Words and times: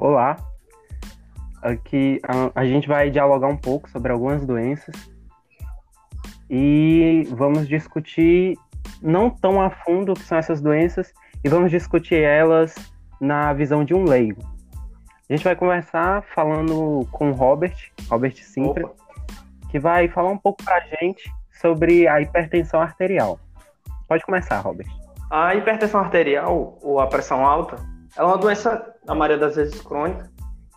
Olá. 0.00 0.38
Aqui 1.60 2.22
a, 2.26 2.62
a, 2.62 2.64
gente 2.64 2.88
vai 2.88 3.10
dialogar 3.10 3.48
um 3.48 3.56
pouco 3.56 3.90
sobre 3.90 4.10
algumas 4.10 4.46
doenças 4.46 4.94
e 6.48 7.28
vamos 7.32 7.68
discutir 7.68 8.56
não 9.02 9.28
tão 9.28 9.60
a 9.60 9.68
fundo 9.68 10.12
o 10.12 10.14
que 10.14 10.22
são 10.22 10.38
essas 10.38 10.58
doenças 10.62 11.12
e 11.44 11.50
vamos 11.50 11.70
discutir 11.70 12.14
elas 12.14 12.74
na 13.20 13.52
visão 13.52 13.84
de 13.84 13.92
um 13.92 14.04
leigo. 14.04 14.40
A 15.28 15.34
gente 15.34 15.44
vai 15.44 15.54
conversar 15.54 16.22
falando 16.34 17.06
com 17.12 17.28
o 17.30 17.34
Robert, 17.34 17.76
Robert 18.08 18.36
Simpra, 18.36 18.86
Opa. 18.86 18.96
que 19.70 19.78
vai 19.78 20.08
falar 20.08 20.30
um 20.30 20.38
pouco 20.38 20.64
para 20.64 20.76
a 20.76 20.96
gente 20.96 21.30
sobre 21.60 22.08
a 22.08 22.22
hipertensão 22.22 22.80
arterial. 22.80 23.38
Pode 24.08 24.24
começar, 24.24 24.60
Robert. 24.60 24.88
A 25.30 25.54
hipertensão 25.54 26.00
arterial, 26.00 26.78
ou 26.80 27.00
a 27.00 27.06
pressão 27.06 27.44
alta, 27.44 27.76
ela 28.16 28.28
é 28.28 28.32
uma 28.32 28.38
doença, 28.38 28.94
na 29.06 29.14
maioria 29.14 29.38
das 29.38 29.56
vezes, 29.56 29.80
crônica, 29.80 30.30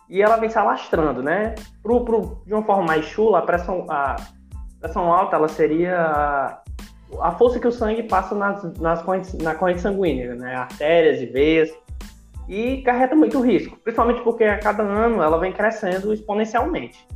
e 0.08 0.22
ela 0.22 0.36
vem 0.36 0.50
se 0.50 0.58
alastrando, 0.58 1.22
né? 1.22 1.54
Pro, 1.82 2.04
pro, 2.04 2.42
de 2.46 2.52
uma 2.52 2.62
forma 2.62 2.84
mais 2.84 3.04
chula, 3.06 3.38
a 3.38 3.42
pressão, 3.42 3.86
a 3.90 4.16
pressão 4.80 5.12
alta, 5.12 5.36
ela 5.36 5.48
seria 5.48 5.98
a, 5.98 6.62
a 7.20 7.32
força 7.32 7.58
que 7.58 7.66
o 7.66 7.72
sangue 7.72 8.02
passa 8.04 8.34
nas, 8.34 8.78
nas 8.78 9.02
correntes, 9.02 9.34
na 9.34 9.54
corrente 9.54 9.80
sanguínea, 9.80 10.34
né? 10.34 10.54
Artérias 10.54 11.20
e 11.20 11.26
veias, 11.26 11.70
e 12.48 12.82
carrega 12.82 13.14
muito 13.14 13.40
risco, 13.40 13.76
principalmente 13.78 14.22
porque 14.22 14.44
a 14.44 14.58
cada 14.58 14.82
ano 14.82 15.22
ela 15.22 15.38
vem 15.38 15.52
crescendo 15.52 16.12
exponencialmente. 16.12 17.06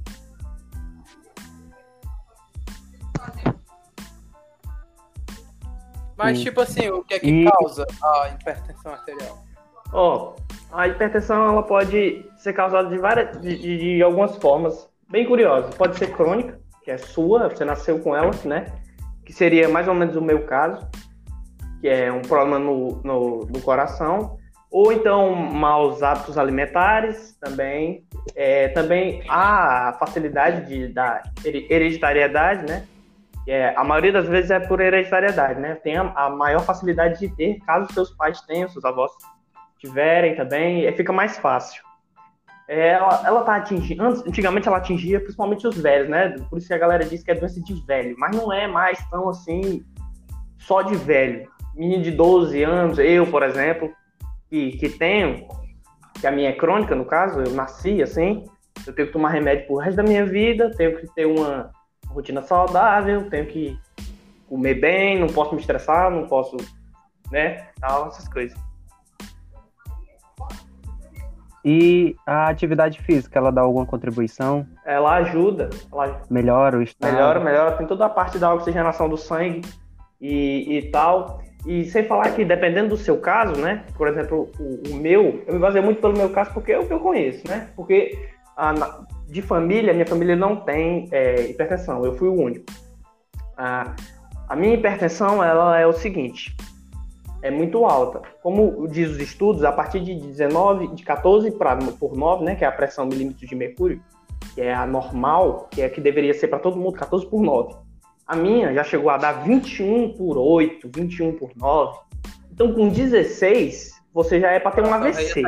Mas, 6.17 6.41
tipo 6.41 6.61
assim, 6.61 6.89
o 6.89 7.05
que 7.05 7.15
é 7.15 7.19
que 7.21 7.31
e... 7.31 7.45
causa 7.49 7.87
a 8.03 8.29
hipertensão 8.31 8.93
arterial? 8.93 9.48
Ó, 9.93 10.35
a 10.73 10.87
hipertensão 10.87 11.51
ela 11.51 11.63
pode 11.63 12.25
ser 12.37 12.53
causada 12.53 12.89
de 12.89 12.99
várias, 12.99 13.41
de, 13.41 13.57
de, 13.97 14.03
algumas 14.03 14.37
formas 14.37 14.89
bem 15.11 15.27
curiosas. 15.27 15.75
Pode 15.75 15.97
ser 15.97 16.13
crônica, 16.13 16.59
que 16.83 16.91
é 16.91 16.99
sua, 16.99 17.49
você 17.49 17.65
nasceu 17.65 17.99
com 18.01 18.15
ela, 18.15 18.31
né? 18.45 18.67
Que 19.25 19.33
seria 19.33 19.69
mais 19.69 19.89
ou 19.89 19.95
menos 19.95 20.17
o 20.17 20.23
meu 20.23 20.45
caso, 20.45 20.87
que 21.81 21.89
é 21.89 22.13
um 22.13 22.23
problema 22.23 22.59
no, 22.59 23.01
no, 23.03 23.47
no 23.47 23.61
coração. 23.63 24.37
Ou 24.71 24.93
então 24.93 25.35
maus 25.35 26.03
hábitos 26.03 26.37
alimentares 26.37 27.37
também. 27.41 28.05
É, 28.35 28.69
também 28.69 29.23
a 29.29 29.97
facilidade 29.99 30.67
de, 30.67 30.89
da 30.89 31.23
hereditariedade, 31.45 32.67
né? 32.67 32.87
É, 33.47 33.73
a 33.75 33.83
maioria 33.83 34.13
das 34.13 34.29
vezes 34.29 34.51
é 34.51 34.61
por 34.61 34.79
hereditariedade, 34.79 35.59
né? 35.59 35.77
Tem 35.77 35.97
a, 35.97 36.13
a, 36.15 36.29
maior 36.29 36.61
facilidade 36.61 37.19
de 37.19 37.35
ter, 37.35 37.59
caso 37.61 37.91
seus 37.95 38.11
pais 38.11 38.43
tenham, 38.43 38.69
seus 38.69 38.85
avós 38.85 39.11
tiverem 39.79 40.35
também, 40.35 40.91
fica 40.93 41.13
mais 41.13 41.39
fácil. 41.39 41.83
É, 42.69 42.91
ela, 42.91 43.23
ela 43.25 43.43
tá 43.45 43.57
atingindo, 43.57 44.05
antigamente 44.05 44.69
ela 44.69 44.77
atingia 44.77 45.19
principalmente 45.21 45.67
os 45.67 45.79
velhos, 45.79 46.11
né? 46.11 46.37
Por 46.51 46.59
isso 46.59 46.69
que 46.69 46.75
a 46.75 46.79
galera 46.79 47.05
diz 47.05 47.23
que 47.23 47.31
é 47.31 47.35
doença 47.35 47.63
de 47.63 47.75
velho, 47.87 48.15
mas 48.19 48.37
não 48.37 48.53
é 48.53 48.67
mais 48.67 48.99
tão 49.09 49.29
assim, 49.29 49.83
só 50.59 50.83
de 50.83 50.95
velho. 50.95 51.49
Menino 51.75 52.03
de 52.03 52.11
12 52.11 52.63
anos, 52.63 52.99
eu, 52.99 53.27
por 53.27 53.43
exemplo, 53.43 53.91
que, 54.51 54.73
que 54.73 54.91
tenho, 54.91 55.49
que 56.21 56.27
a 56.27 56.31
minha 56.31 56.51
é 56.51 56.53
crônica, 56.53 56.95
no 56.95 57.07
caso, 57.07 57.41
eu 57.41 57.53
nasci 57.53 58.03
assim, 58.03 58.45
eu 58.87 58.93
tenho 58.95 59.09
que 59.09 59.15
tomar 59.15 59.31
remédio 59.31 59.67
pro 59.67 59.77
resto 59.77 59.97
da 59.97 60.03
minha 60.03 60.27
vida, 60.27 60.71
tenho 60.77 60.99
que 60.99 61.07
ter 61.15 61.25
uma 61.25 61.71
rotina 62.09 62.43
saudável, 62.43 63.31
tenho 63.31 63.47
que 63.47 63.79
comer 64.47 64.75
bem, 64.75 65.19
não 65.19 65.29
posso 65.29 65.55
me 65.55 65.61
estressar, 65.61 66.11
não 66.11 66.27
posso, 66.27 66.57
né, 67.31 67.69
tal, 67.81 68.09
essas 68.09 68.29
coisas. 68.29 68.68
E 71.65 72.17
a 72.27 72.49
atividade 72.49 73.01
física, 73.01 73.39
ela 73.39 73.51
dá 73.51 73.63
alguma 73.63 73.85
contribuição? 73.85 74.67
Ela 74.85 75.17
ajuda. 75.17 75.71
Ela 75.93 76.23
melhora 76.31 76.79
o 76.79 76.83
estado? 76.83 77.13
Melhora, 77.13 77.41
melhora. 77.41 77.73
Tem 77.73 77.87
toda 77.87 78.07
a 78.07 78.09
parte 78.09 78.39
da 78.39 78.55
oxigenação 78.55 79.09
do 79.09 79.17
sangue 79.17 79.63
e, 80.21 80.79
e 80.79 80.91
tal. 80.91 81.43
E 81.67 81.85
sem 81.85 82.05
falar 82.05 82.31
que, 82.31 82.45
dependendo 82.45 82.91
do 82.91 82.97
seu 82.97 83.19
caso, 83.19 83.61
né? 83.61 83.85
Por 83.97 84.09
exemplo, 84.09 84.51
o, 84.59 84.91
o 84.91 84.95
meu, 84.95 85.43
eu 85.47 85.55
me 85.55 85.61
baseio 85.61 85.85
muito 85.85 86.01
pelo 86.01 86.17
meu 86.17 86.31
caso 86.31 86.53
porque 86.55 86.73
é 86.73 86.79
o 86.79 86.87
que 86.87 86.93
eu 86.93 87.01
conheço, 87.01 87.47
né? 87.49 87.69
Porque 87.75 88.17
a, 88.57 88.73
de 89.29 89.43
família, 89.43 89.93
minha 89.93 90.07
família 90.07 90.37
não 90.37 90.57
tem 90.57 91.09
é, 91.11 91.51
hipertensão, 91.51 92.05
eu 92.05 92.15
fui 92.17 92.29
o 92.29 92.35
único. 92.35 92.67
A, 93.57 93.95
a 94.49 94.57
minha 94.57 94.75
hipertensão, 94.75 95.43
ela 95.43 95.79
é 95.79 95.87
o 95.87 95.93
seguinte, 95.93 96.57
é 97.43 97.51
muito 97.51 97.85
alta. 97.85 98.23
Como 98.43 98.87
diz 98.89 99.11
os 99.11 99.19
estudos, 99.19 99.65
a 99.65 99.73
partir 99.73 100.01
de 100.01 100.15
19, 100.15 100.89
de 100.95 101.03
14 101.03 101.51
pra, 101.53 101.77
por 101.77 102.17
9, 102.17 102.45
né, 102.45 102.55
que 102.55 102.65
é 102.65 102.69
a 102.69 102.73
pressão 102.73 103.07
milímetros 103.07 103.49
de 103.49 103.55
mercúrio, 103.55 104.03
que 104.55 104.61
é 104.61 104.75
a 104.75 104.87
normal, 104.87 105.69
que 105.71 105.83
é 105.83 105.87
a 105.87 105.91
que 105.91 106.01
deveria 106.01 106.35
ser 106.35 106.49
para 106.49 106.59
todo 106.59 106.77
mundo, 106.77 106.99
14 106.99 107.27
por 107.27 107.41
9. 107.41 107.75
A 108.27 108.37
minha 108.37 108.75
já 108.75 108.85
chegou 108.85 109.11
a 109.11 109.17
dar 109.17 109.45
21 109.45 110.13
por 110.13 110.37
8, 110.37 110.91
21 110.95 111.33
por 111.37 111.51
9. 111.57 111.99
Então, 112.53 112.75
com 112.75 112.89
16, 112.89 113.93
você 114.13 114.41
já 114.41 114.51
é 114.51 114.59
para 114.59 114.73
ter 114.73 114.85
um 114.85 114.93
AVC. 114.93 115.43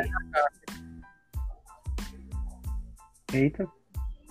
Eita. 3.34 3.68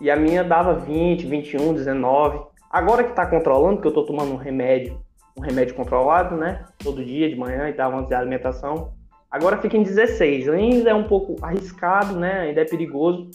E 0.01 0.09
a 0.09 0.15
minha 0.15 0.43
dava 0.43 0.73
20, 0.73 1.27
21, 1.27 1.73
19. 1.73 2.41
Agora 2.69 3.03
que 3.03 3.13
tá 3.13 3.25
controlando, 3.25 3.81
que 3.81 3.87
eu 3.87 3.93
tô 3.93 4.03
tomando 4.03 4.31
um 4.31 4.37
remédio, 4.37 4.99
um 5.37 5.41
remédio 5.41 5.75
controlado, 5.75 6.35
né? 6.35 6.65
Todo 6.77 7.03
dia, 7.03 7.29
de 7.29 7.35
manhã 7.35 7.69
e 7.69 7.73
tal, 7.73 7.95
antes 7.95 8.09
da 8.09 8.19
alimentação. 8.19 8.93
Agora 9.29 9.57
fica 9.57 9.77
em 9.77 9.83
16. 9.83 10.49
Ainda 10.49 10.89
é 10.89 10.93
um 10.93 11.07
pouco 11.07 11.35
arriscado, 11.41 12.17
né? 12.17 12.41
Ainda 12.41 12.61
é 12.61 12.65
perigoso. 12.65 13.29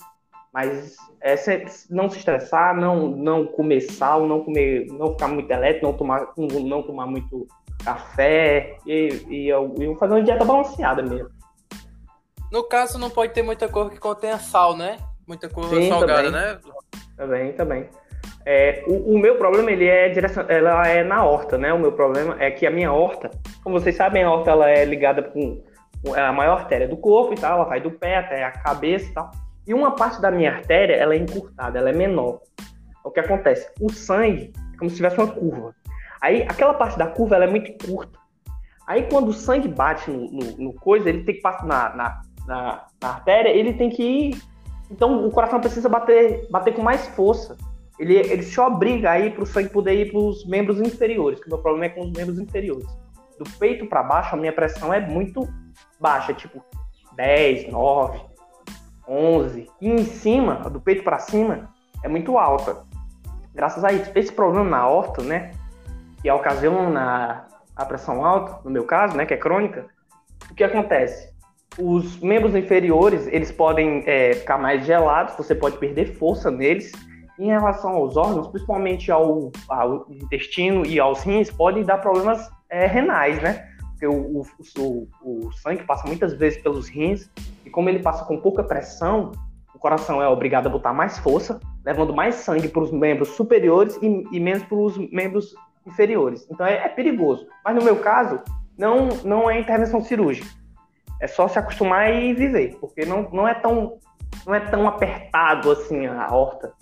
Mas 0.53 0.97
é 1.21 1.35
não 1.91 2.09
se 2.09 2.19
estressar, 2.19 2.77
não, 2.77 3.09
não 3.09 3.45
comer 3.45 3.81
sal, 3.81 4.27
não 4.27 4.45
comer, 4.45 4.87
não 4.87 5.13
ficar 5.13 5.27
muito 5.27 5.51
elétrico, 5.51 5.87
não 5.87 5.93
tomar, 5.93 6.29
não, 6.37 6.83
tomar 6.83 7.07
muito 7.07 7.49
café 7.85 8.77
e, 8.87 9.09
e, 9.29 9.51
e 9.51 9.97
fazer 9.97 10.15
uma 10.15 10.23
dieta 10.23 10.45
balanceada 10.45 11.03
mesmo. 11.03 11.29
No 12.53 12.63
caso, 12.63 12.99
não 12.99 13.11
pode 13.11 13.33
ter 13.33 13.43
muita 13.43 13.69
coisa 13.69 13.91
que 13.91 13.99
contenha 13.99 14.39
sal, 14.39 14.77
né? 14.77 14.99
Muita 15.27 15.49
coisa 15.49 15.75
Sim, 15.75 15.89
salgada, 15.89 16.23
também. 16.25 16.33
né? 16.33 16.61
Também, 17.17 17.53
também. 17.55 17.89
É, 18.47 18.85
o, 18.87 19.15
o, 19.15 19.19
meu 19.19 19.37
problema 19.37 19.71
ele 19.71 19.87
é 19.87 20.09
direção, 20.11 20.45
ela 20.49 20.87
é 20.87 21.03
na 21.03 21.25
horta, 21.25 21.57
né? 21.57 21.73
O 21.73 21.79
meu 21.79 21.93
problema 21.93 22.37
é 22.39 22.51
que 22.51 22.67
a 22.67 22.71
minha 22.71 22.93
horta, 22.93 23.31
como 23.63 23.79
vocês 23.79 23.97
sabem, 23.97 24.23
a 24.23 24.31
horta 24.31 24.51
ela 24.51 24.71
é 24.71 24.85
ligada 24.85 25.23
com, 25.23 25.63
com 26.05 26.15
a 26.15 26.33
maior 26.33 26.59
artéria 26.59 26.87
do 26.87 26.97
corpo 26.97 27.33
e 27.33 27.37
tal, 27.37 27.59
ela 27.59 27.65
vai 27.65 27.81
do 27.81 27.91
pé 27.91 28.19
até 28.19 28.45
a 28.45 28.51
cabeça 28.51 29.11
e 29.11 29.15
tal. 29.15 29.31
E 29.67 29.73
uma 29.73 29.93
parte 29.93 30.21
da 30.21 30.31
minha 30.31 30.53
artéria 30.53 30.95
ela 30.95 31.15
é 31.15 31.19
encurtada, 31.19 31.79
ela 31.79 31.89
é 31.89 31.95
menor. 31.95 32.41
O 33.03 33.11
que 33.11 33.21
acontece? 33.21 33.71
O 33.81 33.91
sangue 33.91 34.53
é 34.75 34.79
como 34.79 34.91
se 34.91 34.97
tivesse 34.97 35.19
uma 35.19 35.27
curva. 35.27 35.75
Aí 36.21 36.43
aquela 36.43 36.75
parte 36.75 36.99
da 36.99 37.07
curva 37.07 37.37
ela 37.37 37.45
é 37.45 37.51
muito 37.51 37.73
curta. 37.87 38.19
Aí 38.87 39.09
quando 39.11 39.29
o 39.29 39.33
sangue 39.33 39.69
bate 39.69 40.11
no, 40.11 40.31
no, 40.31 40.57
no 40.59 40.73
coisa, 40.75 41.09
ele 41.09 41.25
tem 41.25 41.37
que 41.37 41.41
passar 41.41 41.65
na, 41.65 41.97
na, 41.97 42.23
na, 42.47 42.87
na 43.03 43.09
artéria, 43.09 43.49
ele 43.49 43.73
tem 43.73 43.89
que 43.89 44.03
ir 44.03 44.55
então 44.91 45.27
o 45.27 45.31
coração 45.31 45.61
precisa 45.61 45.89
bater, 45.89 46.47
bater 46.51 46.75
com 46.75 46.83
mais 46.83 47.07
força. 47.09 47.57
Ele, 47.99 48.17
ele 48.17 48.43
se 48.43 48.59
obriga 48.61 49.11
aí 49.11 49.31
para 49.31 49.43
o 49.43 49.47
sangue 49.47 49.69
poder 49.69 49.95
ir 49.95 50.11
para 50.11 50.21
os 50.21 50.47
membros 50.47 50.81
inferiores, 50.81 51.41
que 51.41 51.47
o 51.47 51.51
meu 51.51 51.59
problema 51.59 51.87
é 51.87 51.89
com 51.89 52.03
os 52.03 52.13
membros 52.13 52.39
inferiores. 52.39 52.87
Do 53.39 53.49
peito 53.59 53.87
para 53.87 54.03
baixo, 54.03 54.35
a 54.35 54.39
minha 54.39 54.53
pressão 54.53 54.93
é 54.93 55.01
muito 55.01 55.49
baixa, 56.01 56.33
tipo 56.33 56.65
10, 57.17 57.71
9, 57.71 58.21
11. 59.09 59.71
E 59.81 59.91
em 59.91 60.05
cima, 60.05 60.57
do 60.71 60.81
peito 60.81 61.03
para 61.03 61.19
cima, 61.19 61.71
é 62.03 62.09
muito 62.09 62.39
alta. 62.39 62.85
Graças 63.55 63.85
a 63.85 63.93
isso. 63.93 64.11
Esse 64.15 64.33
problema 64.33 64.69
na 64.69 64.89
horta, 64.89 65.23
né, 65.23 65.53
que 66.21 66.31
ocasiona 66.31 67.47
a 67.77 67.85
pressão 67.85 68.25
alta, 68.25 68.61
no 68.65 68.71
meu 68.71 68.85
caso, 68.85 69.17
né, 69.17 69.27
que 69.27 69.35
é 69.35 69.37
crônica, 69.37 69.87
o 70.51 70.55
que 70.55 70.65
acontece? 70.65 71.35
os 71.79 72.19
membros 72.21 72.55
inferiores 72.55 73.27
eles 73.27 73.51
podem 73.51 74.03
é, 74.07 74.35
ficar 74.35 74.59
mais 74.59 74.85
gelados, 74.87 75.37
você 75.37 75.55
pode 75.55 75.79
perder 75.79 76.15
força 76.15 76.51
neles. 76.51 76.93
Em 77.39 77.47
relação 77.47 77.91
aos 77.91 78.17
órgãos, 78.17 78.49
principalmente 78.49 79.11
ao, 79.11 79.51
ao 79.69 80.07
intestino 80.11 80.87
e 80.87 81.01
aos 81.01 81.23
rins, 81.23 81.51
podem 81.51 81.85
dar 81.85 81.99
problemas 81.99 82.51
é, 82.71 82.87
renais, 82.87 83.43
né? 83.43 83.69
Porque 83.91 84.07
o, 84.07 84.43
o, 84.79 85.09
o, 85.23 85.53
sangue 85.53 85.85
passa 85.85 86.07
muitas 86.07 86.35
vezes 86.35 86.61
pelos 86.63 86.89
rins 86.89 87.31
e 87.65 87.71
como 87.71 87.89
ele 87.89 88.01
passa 88.01 88.25
com 88.25 88.41
pouca 88.41 88.63
pressão, 88.63 89.33
o 89.75 89.79
coração 89.79 90.23
é 90.23 90.29
obrigado 90.29 90.67
a 90.67 90.71
botar 90.71 90.93
mais 90.93 91.19
força, 91.19 91.61
levando 91.85 92.15
mais 92.15 92.37
sangue 92.37 92.69
para 92.69 92.83
os 92.83 92.91
membros 92.91 93.29
superiores 93.31 93.99
e, 94.01 94.07
e 94.33 94.41
menos 94.41 94.63
para 94.65 94.79
os 94.79 94.97
membros 95.11 95.55
inferiores. 95.87 96.47
Então 96.51 96.67
é, 96.67 96.85
é 96.85 96.89
perigoso. 96.89 97.47
Mas 97.65 97.75
no 97.75 97.83
meu 97.83 97.97
caso, 97.97 98.41
não, 98.79 99.09
não 99.25 99.51
é 99.51 99.59
intervenção 99.59 100.01
cirúrgica 100.01 100.49
é 101.25 101.27
só 101.27 101.49
se 101.49 101.59
acostumar 101.59 102.13
e 102.13 102.35
viver, 102.35 102.77
porque 102.79 103.07
não, 103.07 103.29
não 103.33 103.49
é 103.49 103.55
tão 103.55 103.99
não 104.47 104.55
é 104.55 104.61
tão 104.61 104.87
apertado 104.87 105.71
assim 105.71 106.07
a 106.07 106.35
horta. 106.35 106.73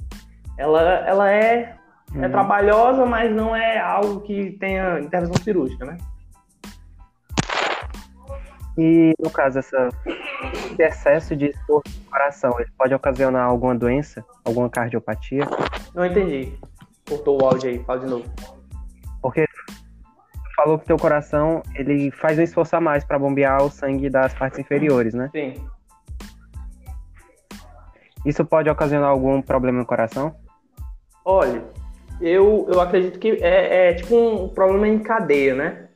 Ela, 0.57 0.81
ela 1.07 1.31
é, 1.31 1.77
é 2.15 2.17
uhum. 2.17 2.25
é 2.25 2.29
trabalhosa, 2.29 3.07
mas 3.07 3.35
não 3.35 3.55
é 3.55 3.79
algo 3.79 4.21
que 4.21 4.53
tenha 4.53 5.01
intervenção 5.01 5.43
cirúrgica, 5.43 5.85
né? 5.85 5.99
E, 8.79 9.13
no 9.19 9.31
caso, 9.31 9.59
essa, 9.59 9.89
esse 10.07 10.83
excesso 10.83 11.37
de 11.37 11.47
esforço 11.47 11.93
no 11.99 12.11
coração, 12.11 12.59
ele 12.59 12.71
pode 12.79 12.95
ocasionar 12.95 13.47
alguma 13.47 13.75
doença, 13.75 14.25
alguma 14.45 14.71
cardiopatia? 14.71 15.45
Não 15.95 16.07
entendi. 16.07 16.59
Cortou 17.07 17.43
o 17.43 17.45
áudio 17.45 17.71
aí, 17.71 17.79
fala 17.85 18.01
de 18.01 18.07
novo. 18.07 18.25
Porque 19.21 19.47
falou 20.57 20.79
que 20.79 20.87
teu 20.87 20.97
coração, 20.97 21.63
ele 21.75 22.11
faz 22.11 22.39
um 22.39 22.43
esforço 22.43 22.75
a 22.77 22.81
mais 22.81 23.05
para 23.05 23.19
bombear 23.19 23.63
o 23.63 23.71
sangue 23.71 24.09
das 24.09 24.33
partes 24.33 24.59
inferiores, 24.59 25.13
né? 25.13 25.29
Sim. 25.33 25.55
Isso 28.25 28.45
pode 28.45 28.71
ocasionar 28.71 29.11
algum 29.11 29.43
problema 29.43 29.81
no 29.81 29.87
coração? 29.87 30.35
Olha, 31.25 31.63
eu, 32.21 32.67
eu 32.73 32.81
acredito 32.81 33.19
que 33.19 33.39
é, 33.43 33.91
é 33.91 33.95
tipo 33.95 34.17
um 34.17 34.49
problema 34.49 34.89
em 34.89 34.99
cadeia, 34.99 35.55
né? 35.55 35.89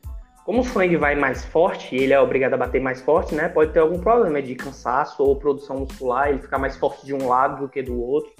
Como 0.45 0.61
o 0.61 0.65
sangue 0.65 0.97
vai 0.97 1.17
mais 1.17 1.45
forte, 1.45 1.97
ele 1.97 2.13
é 2.13 2.21
obrigado 2.21 2.55
a 2.55 2.57
bater 2.57 2.81
mais 2.81 3.01
forte, 3.03 3.35
né? 3.35 3.49
Pode 3.49 3.73
ter 3.73 3.81
algum 3.81 3.99
problema 3.99 4.41
de 4.41 4.55
cansaço 4.55 5.23
ou 5.23 5.35
produção 5.35 5.81
muscular, 5.81 6.29
ele 6.29 6.39
ficar 6.39 6.59
mais 6.59 6.77
forte 6.77 7.05
de 7.05 7.13
um 7.13 7.27
lado 7.27 7.63
do 7.63 7.69
que 7.69 7.83
do 7.83 8.01
outro. 8.01 8.31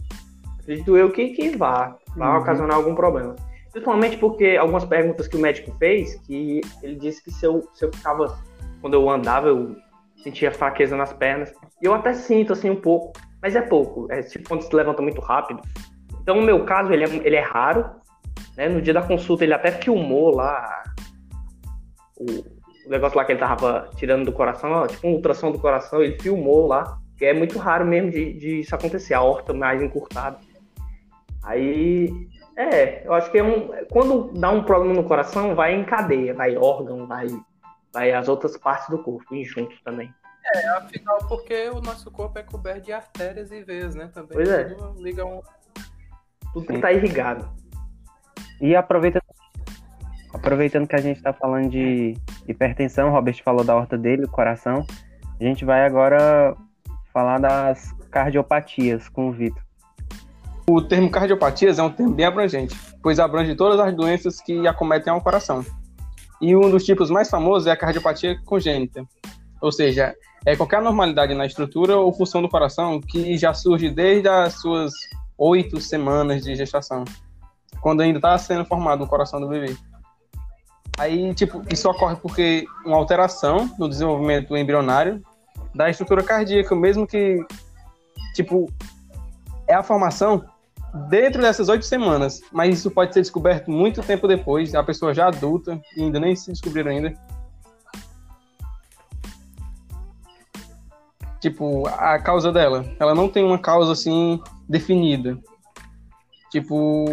Acredito 0.61 0.97
eu 0.97 1.11
que, 1.11 1.31
que 1.31 1.57
vá, 1.57 1.97
vai 2.17 2.29
uhum. 2.29 2.43
ocasionar 2.43 2.77
algum 2.77 2.95
problema. 2.95 3.35
Principalmente 3.73 4.17
porque 4.19 4.57
algumas 4.59 4.85
perguntas 4.85 5.27
que 5.27 5.37
o 5.37 5.41
médico 5.41 5.75
fez, 5.79 6.15
que 6.21 6.61
ele 6.83 6.95
disse 6.95 7.23
que 7.23 7.31
se 7.31 7.45
eu, 7.45 7.69
se 7.75 7.85
eu 7.85 7.93
ficava, 7.93 8.39
quando 8.81 8.95
eu 8.95 9.11
andava, 9.11 9.49
eu 9.49 9.77
sentia 10.23 10.51
fraqueza 10.51 10.97
nas 10.97 11.13
pernas. 11.13 11.53
E 11.83 11.87
eu 11.87 11.93
até 11.93 12.15
sinto, 12.15 12.53
assim, 12.53 12.71
um 12.71 12.81
pouco, 12.81 13.13
mas 13.43 13.55
é 13.55 13.63
pouco. 13.63 14.07
É 14.11 14.23
tipo 14.23 14.49
quando 14.49 14.63
se 14.63 14.75
levanta 14.75 15.03
muito 15.03 15.21
rápido. 15.21 15.61
Então, 16.27 16.41
no 16.41 16.43
meu 16.43 16.65
caso, 16.65 16.93
ele 16.93 17.05
é, 17.05 17.09
ele 17.25 17.37
é 17.37 17.41
raro. 17.41 17.89
Né? 18.57 18.69
No 18.69 18.83
dia 18.83 18.93
da 18.93 19.01
consulta, 19.01 19.45
ele 19.45 19.55
até 19.55 19.71
filmou 19.71 20.35
lá 20.35 20.83
o, 22.17 22.45
negócio 22.89 23.17
lá 23.17 23.25
que 23.25 23.31
ele 23.31 23.39
tava 23.39 23.89
tirando 23.95 24.25
do 24.25 24.33
coração, 24.33 24.73
ó, 24.73 24.89
tipo 24.89 25.07
um 25.07 25.13
ultrassom 25.13 25.53
do 25.53 25.61
coração, 25.61 26.03
ele 26.03 26.19
filmou 26.21 26.67
lá, 26.67 26.99
que 27.17 27.25
é 27.25 27.33
muito 27.33 27.61
raro 27.61 27.87
mesmo 27.87 28.11
de, 28.11 28.33
de 28.33 28.61
isso 28.61 28.75
acontecer, 28.75 29.15
a 29.15 29.23
horta 29.23 29.55
mais 29.55 29.81
encurtada. 29.81 30.39
Aí, 31.45 32.13
é, 32.57 33.07
eu 33.07 33.15
acho 33.15 33.31
que 33.31 33.39
é 33.39 33.45
um, 33.45 33.69
quando 33.89 34.33
dá 34.33 34.51
um 34.51 34.65
problema 34.65 34.95
no 34.95 35.05
coração, 35.05 35.55
vai 35.55 35.75
em 35.75 35.85
cadeia, 35.85 36.35
vai 36.35 36.57
órgão, 36.57 37.07
vai, 37.07 37.29
vai 37.93 38.11
as 38.13 38.27
outras 38.27 38.57
partes 38.57 38.89
do 38.89 38.99
corpo, 38.99 39.33
em 39.33 39.45
junto 39.45 39.77
também. 39.85 40.13
É, 40.55 40.69
afinal, 40.71 41.19
porque 41.29 41.69
o 41.71 41.81
nosso 41.81 42.11
corpo 42.11 42.37
é 42.37 42.43
coberto 42.43 42.87
de 42.87 42.93
artérias 42.93 43.53
e 43.53 43.63
veias, 43.63 43.95
né? 43.95 44.11
Também. 44.13 44.33
Pois 44.33 44.49
é. 44.49 44.77
Liga 44.99 45.25
um... 45.25 45.41
Tudo 46.57 46.69
que 46.69 46.79
tá 46.79 46.91
irrigado. 46.91 47.47
E 48.63 48.75
aproveita 48.75 49.23
Aproveitando 50.33 50.87
que 50.87 50.97
a 50.97 51.01
gente 51.01 51.19
está 51.19 51.31
falando 51.31 51.69
de 51.69 52.15
hipertensão, 52.49 53.09
o 53.09 53.13
Robert 53.13 53.43
falou 53.43 53.63
da 53.63 53.77
horta 53.77 53.99
dele, 53.99 54.25
o 54.25 54.31
coração. 54.31 54.87
A 55.39 55.45
gente 55.45 55.67
vai 55.67 55.85
agora 55.85 56.57
falar 57.13 57.39
das 57.39 57.93
cardiopatias 58.11 59.07
com 59.11 59.29
o 59.29 59.33
Vitor. 59.33 59.63
O 60.67 60.81
termo 60.81 61.11
cardiopatias 61.11 61.79
é 61.79 61.83
um 61.83 61.91
termo 61.91 62.15
bem 62.15 62.25
abrangente, 62.25 62.75
pois 63.03 63.19
abrange 63.19 63.55
todas 63.55 63.79
as 63.79 63.95
doenças 63.95 64.41
que 64.41 64.67
acometem 64.67 65.13
ao 65.13 65.21
coração. 65.21 65.63
E 66.41 66.57
um 66.57 66.71
dos 66.71 66.85
tipos 66.85 67.11
mais 67.11 67.29
famosos 67.29 67.67
é 67.67 67.73
a 67.73 67.77
cardiopatia 67.77 68.41
congênita, 68.47 69.05
ou 69.61 69.71
seja, 69.71 70.15
é 70.47 70.57
qualquer 70.57 70.79
anormalidade 70.79 71.35
na 71.35 71.45
estrutura 71.45 71.99
ou 71.99 72.13
função 72.15 72.41
do 72.41 72.49
coração 72.49 72.99
que 72.99 73.37
já 73.37 73.53
surge 73.53 73.91
desde 73.91 74.29
as 74.29 74.55
suas 74.55 74.93
oito 75.39 75.81
semanas 75.81 76.43
de 76.43 76.55
gestação, 76.55 77.05
quando 77.81 78.01
ainda 78.01 78.19
está 78.19 78.37
sendo 78.39 78.65
formado 78.65 79.05
o 79.05 79.07
coração 79.07 79.41
do 79.41 79.49
bebê. 79.49 79.77
Aí, 80.99 81.35
tipo, 81.35 81.63
isso 81.71 81.89
ocorre 81.91 82.17
porque 82.17 82.65
uma 82.85 82.97
alteração 82.97 83.71
no 83.79 83.89
desenvolvimento 83.89 84.57
embrionário 84.57 85.23
da 85.75 85.91
estrutura 85.91 86.23
cardíaca, 86.23 86.75
mesmo 86.75 87.07
que, 87.07 87.45
tipo, 88.35 88.71
é 89.69 89.75
a 89.75 89.83
formação 89.83 90.43
dentro 91.11 91.43
dessas 91.43 91.69
oito 91.69 91.85
semanas, 91.85 92.41
mas 92.51 92.79
isso 92.79 92.91
pode 92.91 93.13
ser 93.13 93.21
descoberto 93.21 93.71
muito 93.71 94.03
tempo 94.03 94.27
depois, 94.27 94.75
a 94.75 94.83
pessoa 94.83 95.13
já 95.13 95.29
adulta 95.29 95.79
e 95.95 96.03
ainda 96.03 96.19
nem 96.19 96.35
se 96.35 96.51
descobriram 96.51 96.91
ainda. 96.91 97.13
Tipo, 101.41 101.87
a 101.87 102.19
causa 102.19 102.51
dela, 102.51 102.85
ela 102.99 103.15
não 103.15 103.29
tem 103.29 103.45
uma 103.45 103.59
causa 103.59 103.93
assim 103.93 104.41
definida. 104.69 105.39
Tipo, 106.51 107.07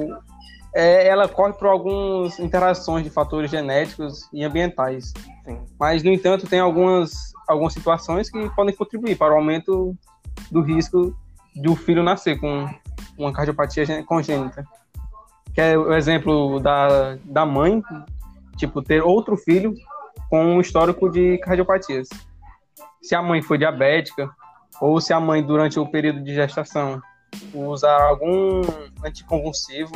é, 0.74 1.08
ela 1.08 1.28
corre 1.28 1.54
por 1.54 1.68
algumas 1.68 2.40
interações 2.40 3.04
de 3.04 3.10
fatores 3.10 3.52
genéticos 3.52 4.28
e 4.34 4.44
ambientais. 4.44 5.14
Sim. 5.46 5.60
Mas, 5.80 6.04
no 6.04 6.12
entanto, 6.12 6.48
tem 6.48 6.60
algumas, 6.60 7.34
algumas 7.48 7.74
situações 7.74 8.30
que 8.30 8.50
podem 8.56 8.76
contribuir 8.76 9.18
para 9.18 9.34
o 9.34 9.38
aumento 9.38 9.96
do 10.52 10.62
risco 10.62 11.16
de 11.56 11.70
o 11.70 11.76
filho 11.76 12.02
nascer 12.02 12.40
com 12.40 12.68
uma 13.18 13.32
cardiopatia 13.32 14.04
congênita. 14.04 14.64
Que 15.54 15.62
é 15.62 15.78
o 15.78 15.94
exemplo 15.94 16.60
da, 16.60 17.16
da 17.24 17.46
mãe, 17.46 17.84
tipo, 18.58 18.82
ter 18.82 19.04
outro 19.04 19.38
filho 19.38 19.74
com 20.30 20.44
um 20.44 20.62
histórico 20.62 21.12
de 21.12 21.38
cardiopatias. 21.38 22.08
Se 23.02 23.14
a 23.14 23.22
mãe 23.22 23.42
foi 23.42 23.60
diabética, 23.60 24.32
ou 24.82 25.00
se 25.00 25.14
a 25.14 25.20
mãe, 25.20 25.44
durante 25.44 25.80
o 25.80 25.86
período 25.86 26.24
de 26.24 26.34
gestação, 26.34 27.00
usar 27.54 28.02
algum 28.02 28.62
anticonvulsivo, 29.04 29.92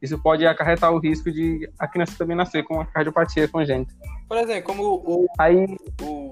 isso 0.00 0.18
pode 0.18 0.46
acarretar 0.46 0.92
o 0.92 0.98
risco 0.98 1.30
de 1.30 1.70
a 1.78 1.88
criança 1.88 2.14
também 2.18 2.36
nascer 2.36 2.62
com 2.64 2.74
uma 2.74 2.86
cardiopatia 2.86 3.48
congênita. 3.48 3.94
Por 4.28 4.36
exemplo, 4.38 4.64
como 4.64 4.82
o. 4.82 5.26
Aí. 5.38 5.66
O, 6.02 6.30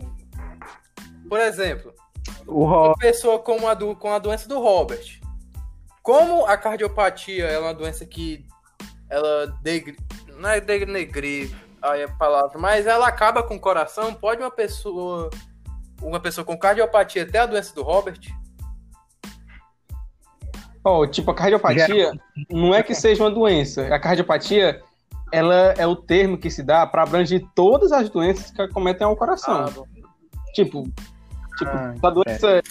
por 1.29 1.41
exemplo, 1.41 1.95
o 2.47 2.65
uma 2.65 2.97
pessoa 2.97 3.39
com 3.39 3.67
a, 3.67 3.75
do, 3.75 3.97
com 3.97 4.13
a 4.13 4.19
doença 4.19 4.49
do 4.49 4.61
Robert. 4.61 5.21
Como 6.03 6.45
a 6.45 6.57
cardiopatia 6.57 7.47
é 7.47 7.59
uma 7.59 7.73
doença 7.73 8.05
que 8.05 8.45
ela 9.09 9.47
degri, 9.63 9.97
não 10.37 10.51
é 10.51 10.61
denegrir 10.61 11.51
aí 11.81 12.03
a 12.03 12.09
palavra, 12.09 12.59
mas 12.59 12.87
ela 12.87 13.09
acaba 13.09 13.43
com 13.43 13.57
o 13.57 13.61
coração, 13.61 14.13
pode 14.13 14.43
uma 14.43 14.51
pessoa 14.51 15.31
uma 16.03 16.21
pessoa 16.21 16.45
com 16.45 16.59
cardiopatia 16.59 17.27
ter 17.27 17.39
a 17.39 17.47
doença 17.47 17.75
do 17.75 17.83
Robert? 17.83 18.21
Oh, 20.85 21.07
tipo, 21.07 21.31
a 21.31 21.35
cardiopatia 21.35 22.13
não 22.51 22.75
é 22.75 22.83
que 22.83 22.95
seja 22.95 23.25
uma 23.25 23.31
doença. 23.31 23.87
A 23.87 23.99
cardiopatia, 23.99 24.83
ela 25.33 25.73
é 25.79 25.87
o 25.87 25.97
termo 25.97 26.37
que 26.37 26.51
se 26.51 26.63
dá 26.63 26.87
para 26.87 27.03
abranger 27.03 27.43
todas 27.55 27.91
as 27.91 28.11
doenças 28.11 28.51
que 28.51 28.61
acometem 28.61 29.07
ao 29.07 29.17
coração. 29.17 29.65
Ah, 29.65 29.71
tipo, 30.53 30.83
tipo 31.57 31.71
ah, 31.71 31.95
a 32.03 32.11
doença 32.11 32.63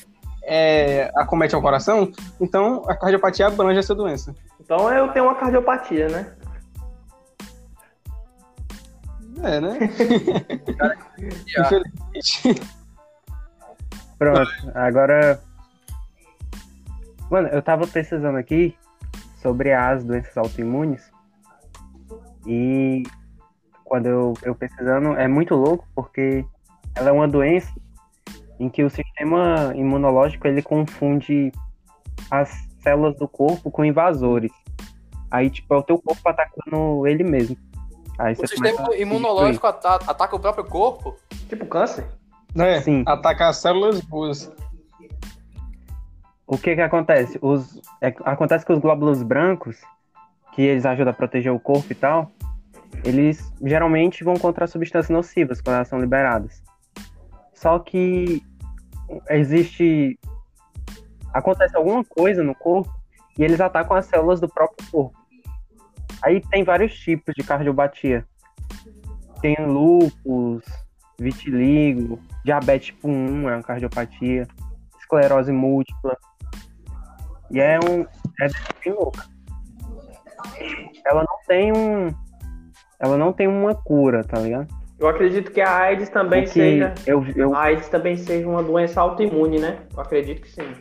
é, 0.43 1.11
acomete 1.15 1.55
ao 1.55 1.61
coração, 1.61 2.11
então 2.39 2.83
a 2.87 2.95
cardiopatia 2.95 3.47
abrange 3.47 3.79
essa 3.79 3.95
doença. 3.95 4.35
Então 4.59 4.93
eu 4.93 5.11
tenho 5.11 5.25
uma 5.25 5.35
cardiopatia, 5.35 6.07
né? 6.07 6.35
É, 9.41 9.59
né? 9.59 9.79
Infelizmente. 11.57 12.61
Pronto, 14.19 14.51
agora 14.75 15.41
Mano, 17.33 17.47
eu 17.47 17.63
tava 17.63 17.87
pesquisando 17.87 18.37
aqui 18.37 18.77
sobre 19.41 19.73
as 19.73 20.03
doenças 20.03 20.37
autoimunes 20.37 21.11
e 22.45 23.01
quando 23.83 24.05
eu, 24.05 24.33
eu 24.43 24.53
pesquisando 24.53 25.13
é 25.13 25.27
muito 25.27 25.55
louco 25.55 25.83
porque 25.95 26.45
ela 26.93 27.09
é 27.09 27.11
uma 27.11 27.27
doença 27.27 27.73
em 28.59 28.69
que 28.69 28.83
o 28.83 28.89
sistema 28.89 29.73
imunológico 29.75 30.47
ele 30.47 30.61
confunde 30.61 31.51
as 32.29 32.67
células 32.83 33.17
do 33.17 33.27
corpo 33.27 33.71
com 33.71 33.83
invasores. 33.83 34.51
Aí, 35.31 35.49
tipo, 35.49 35.73
é 35.73 35.77
o 35.77 35.81
teu 35.81 35.97
corpo 35.97 36.29
atacando 36.29 37.07
ele 37.07 37.23
mesmo. 37.23 37.57
Aí 38.19 38.33
o 38.33 38.47
sistema 38.47 38.95
imunológico 38.95 39.65
ataca, 39.65 40.05
ataca 40.11 40.35
o 40.35 40.39
próprio 40.39 40.65
corpo? 40.65 41.15
Tipo 41.49 41.65
câncer? 41.65 42.05
É, 42.55 42.79
Sim. 42.79 43.03
ataca 43.07 43.47
as 43.47 43.57
células 43.57 44.01
boas 44.01 44.53
o 46.53 46.57
que 46.57 46.75
que 46.75 46.81
acontece? 46.81 47.39
Os, 47.41 47.81
é, 48.01 48.13
acontece 48.25 48.65
que 48.65 48.71
os 48.71 48.79
glóbulos 48.79 49.23
brancos, 49.23 49.81
que 50.53 50.61
eles 50.61 50.85
ajudam 50.85 51.11
a 51.11 51.15
proteger 51.15 51.51
o 51.51 51.59
corpo 51.59 51.91
e 51.91 51.95
tal, 51.95 52.31
eles 53.03 53.51
geralmente 53.63 54.23
vão 54.23 54.35
contra 54.35 54.67
substâncias 54.67 55.09
nocivas 55.09 55.61
quando 55.61 55.77
elas 55.77 55.87
são 55.87 55.99
liberadas. 55.99 56.61
Só 57.53 57.79
que 57.79 58.41
existe. 59.29 60.19
Acontece 61.33 61.75
alguma 61.75 62.03
coisa 62.03 62.43
no 62.43 62.53
corpo 62.53 62.93
e 63.37 63.43
eles 63.43 63.59
atacam 63.59 63.97
as 63.97 64.05
células 64.05 64.39
do 64.39 64.47
próprio 64.47 64.87
corpo. 64.91 65.17
Aí 66.21 66.39
tem 66.39 66.63
vários 66.63 66.93
tipos 66.93 67.33
de 67.35 67.43
cardiopatia. 67.43 68.25
Tem 69.41 69.55
lúpus, 69.65 70.63
vitiligo, 71.19 72.19
diabetes 72.45 72.87
tipo 72.87 73.07
1 73.07 73.49
é 73.49 73.55
uma 73.55 73.63
cardiopatia, 73.63 74.47
esclerose 74.99 75.51
múltipla, 75.51 76.17
e 77.53 77.59
é 77.59 77.79
um. 77.79 78.01
É 78.41 78.47
bem 78.83 78.93
louca. 78.93 79.25
Ela 81.05 81.23
não 81.23 81.37
tem 81.47 81.71
um. 81.71 82.13
Ela 82.99 83.17
não 83.17 83.31
tem 83.31 83.47
uma 83.47 83.75
cura, 83.75 84.23
tá 84.23 84.39
ligado? 84.39 84.67
Eu 84.99 85.07
acredito 85.07 85.51
que 85.51 85.61
a 85.61 85.77
AIDS 85.77 86.09
também 86.09 86.47
seja. 86.47 86.95
Eu, 87.05 87.23
eu... 87.35 87.53
A 87.53 87.63
AIDS 87.63 87.89
também 87.89 88.17
seja 88.17 88.47
uma 88.47 88.63
doença 88.63 89.01
autoimune, 89.01 89.59
né? 89.59 89.85
Eu 89.93 90.01
acredito 90.01 90.41
que 90.41 90.49
sim. 90.49 90.73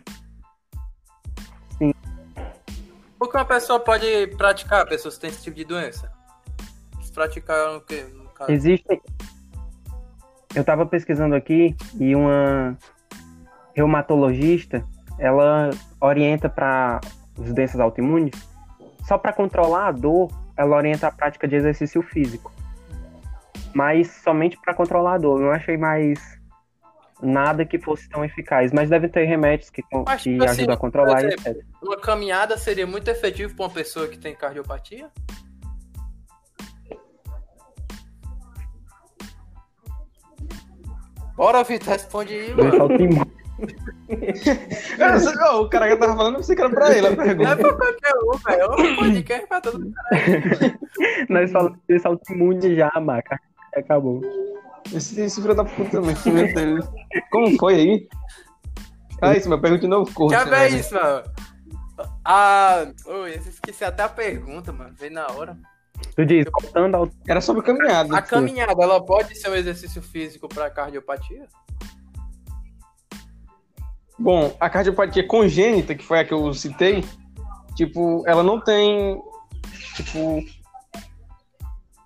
Sim. 1.79 1.93
O 3.21 3.29
que 3.29 3.37
uma 3.37 3.45
pessoa 3.45 3.79
pode 3.79 4.29
praticar, 4.39 4.87
pessoas 4.87 5.17
que 5.17 5.23
têm 5.23 5.31
esse 5.31 5.43
tipo 5.43 5.57
de 5.57 5.65
doença? 5.65 6.11
Praticar 7.13 7.77
o 7.77 7.83
quê? 7.83 8.07
Existem. 8.49 8.99
Eu 10.55 10.63
estava 10.63 10.87
pesquisando 10.87 11.35
aqui 11.35 11.77
e 12.01 12.15
uma 12.17 12.77
reumatologista 13.75 14.83
ela 15.19 15.71
orienta 16.01 16.49
para 16.49 17.01
os 17.39 17.53
doenças 17.53 17.81
autoimunes 17.81 18.33
só 19.07 19.19
para 19.19 19.33
controlar 19.33 19.89
a 19.89 19.93
dor 19.93 20.31
ela 20.57 20.77
orienta 20.77 21.09
a 21.09 21.11
prática 21.11 21.49
de 21.49 21.57
exercício 21.57 22.03
físico 22.03 22.53
mas 23.75 24.11
somente 24.23 24.59
para 24.61 24.75
controlar 24.75 25.15
a 25.15 25.19
dor. 25.19 25.41
Não 25.41 25.51
achei 25.51 25.77
mais 25.77 26.19
nada 27.21 27.65
que 27.65 27.79
fosse 27.79 28.09
tão 28.09 28.25
eficaz, 28.25 28.73
mas 28.73 28.91
deve 28.91 29.09
ter 29.09 29.25
remédios 29.25 29.71
que, 29.71 29.83
que 29.83 29.89
tipo 29.89 30.11
assim, 30.11 30.43
ajudam 30.43 30.75
a 30.75 30.77
controlar 30.77 31.25
exemplo, 31.25 31.49
etc. 31.49 31.65
Uma 31.81 31.97
caminhada 31.97 32.59
seria 32.59 32.87
muito 32.87 33.09
efetivo 33.09 33.55
para 33.55 33.67
uma 33.67 33.71
pessoa 33.71 34.09
que 34.09 34.19
tem 34.19 34.35
cardiopatia? 34.35 35.09
Bora, 41.37 41.63
Vitor, 41.65 41.89
responde 41.89 42.35
aí, 42.35 42.55
mano. 44.99 45.61
o 45.61 45.69
cara 45.69 45.89
que 45.89 45.97
tava 45.97 46.17
falando, 46.17 46.37
você 46.37 46.55
que 46.55 46.63
era 46.63 46.71
pra 46.71 46.97
ele 46.97 47.07
a 47.07 47.17
pergunta. 47.17 47.43
Não 47.43 47.53
é 47.53 47.57
pra 47.57 47.73
qualquer 47.73 48.13
um, 48.23 48.39
velho. 48.39 48.63
É 48.63 48.93
um 48.93 48.97
podcast 48.97 49.47
pra 49.47 49.61
todo 49.61 49.81
mundo. 49.81 49.95
Nós 51.29 51.51
falamos 51.51 51.79
de 51.89 51.99
salto 51.99 52.33
imune 52.33 52.77
já, 52.77 52.91
maca. 53.01 53.39
Acabou. 53.77 54.21
Esse, 54.93 55.21
esse 55.21 55.41
filho 55.41 55.55
da 55.55 55.65
puta, 55.65 56.01
dele. 56.01 56.83
Como 57.31 57.57
foi 57.59 57.75
aí? 57.75 58.09
Ah, 59.21 59.37
isso, 59.37 59.49
meu 59.49 59.61
pergunta 59.61 59.83
de 59.83 59.89
novo, 59.89 60.13
corpo. 60.13 60.33
Já 60.33 60.45
vê 60.45 60.69
isso, 60.69 60.95
mano. 60.95 61.23
Ah, 62.25 62.87
oi, 63.07 63.35
esqueci 63.35 63.85
até 63.85 64.03
a 64.03 64.09
pergunta, 64.09 64.73
mano. 64.73 64.95
Veio 64.99 65.13
na 65.13 65.27
hora. 65.29 65.57
Tu 66.17 66.27
diz, 66.27 66.45
voltando 66.51 66.97
ao... 66.97 67.09
Era 67.29 67.41
sobre 67.41 67.63
caminhada. 67.63 68.17
A 68.17 68.21
caminhada, 68.21 68.83
ela 68.83 69.05
pode 69.05 69.37
ser 69.37 69.49
um 69.49 69.55
exercício 69.55 70.03
físico 70.03 70.49
para 70.49 70.69
cardiopatia? 70.69 71.47
Bom, 74.19 74.55
a 74.61 74.71
cardiopatia 74.71 75.27
congênita, 75.27 75.95
que 75.95 76.05
foi 76.05 76.21
a 76.21 76.25
que 76.25 76.33
eu 76.33 76.53
citei, 76.55 77.05
tipo, 77.75 78.23
ela 78.27 78.43
não 78.43 78.61
tem, 78.61 79.21
tipo, 79.97 80.45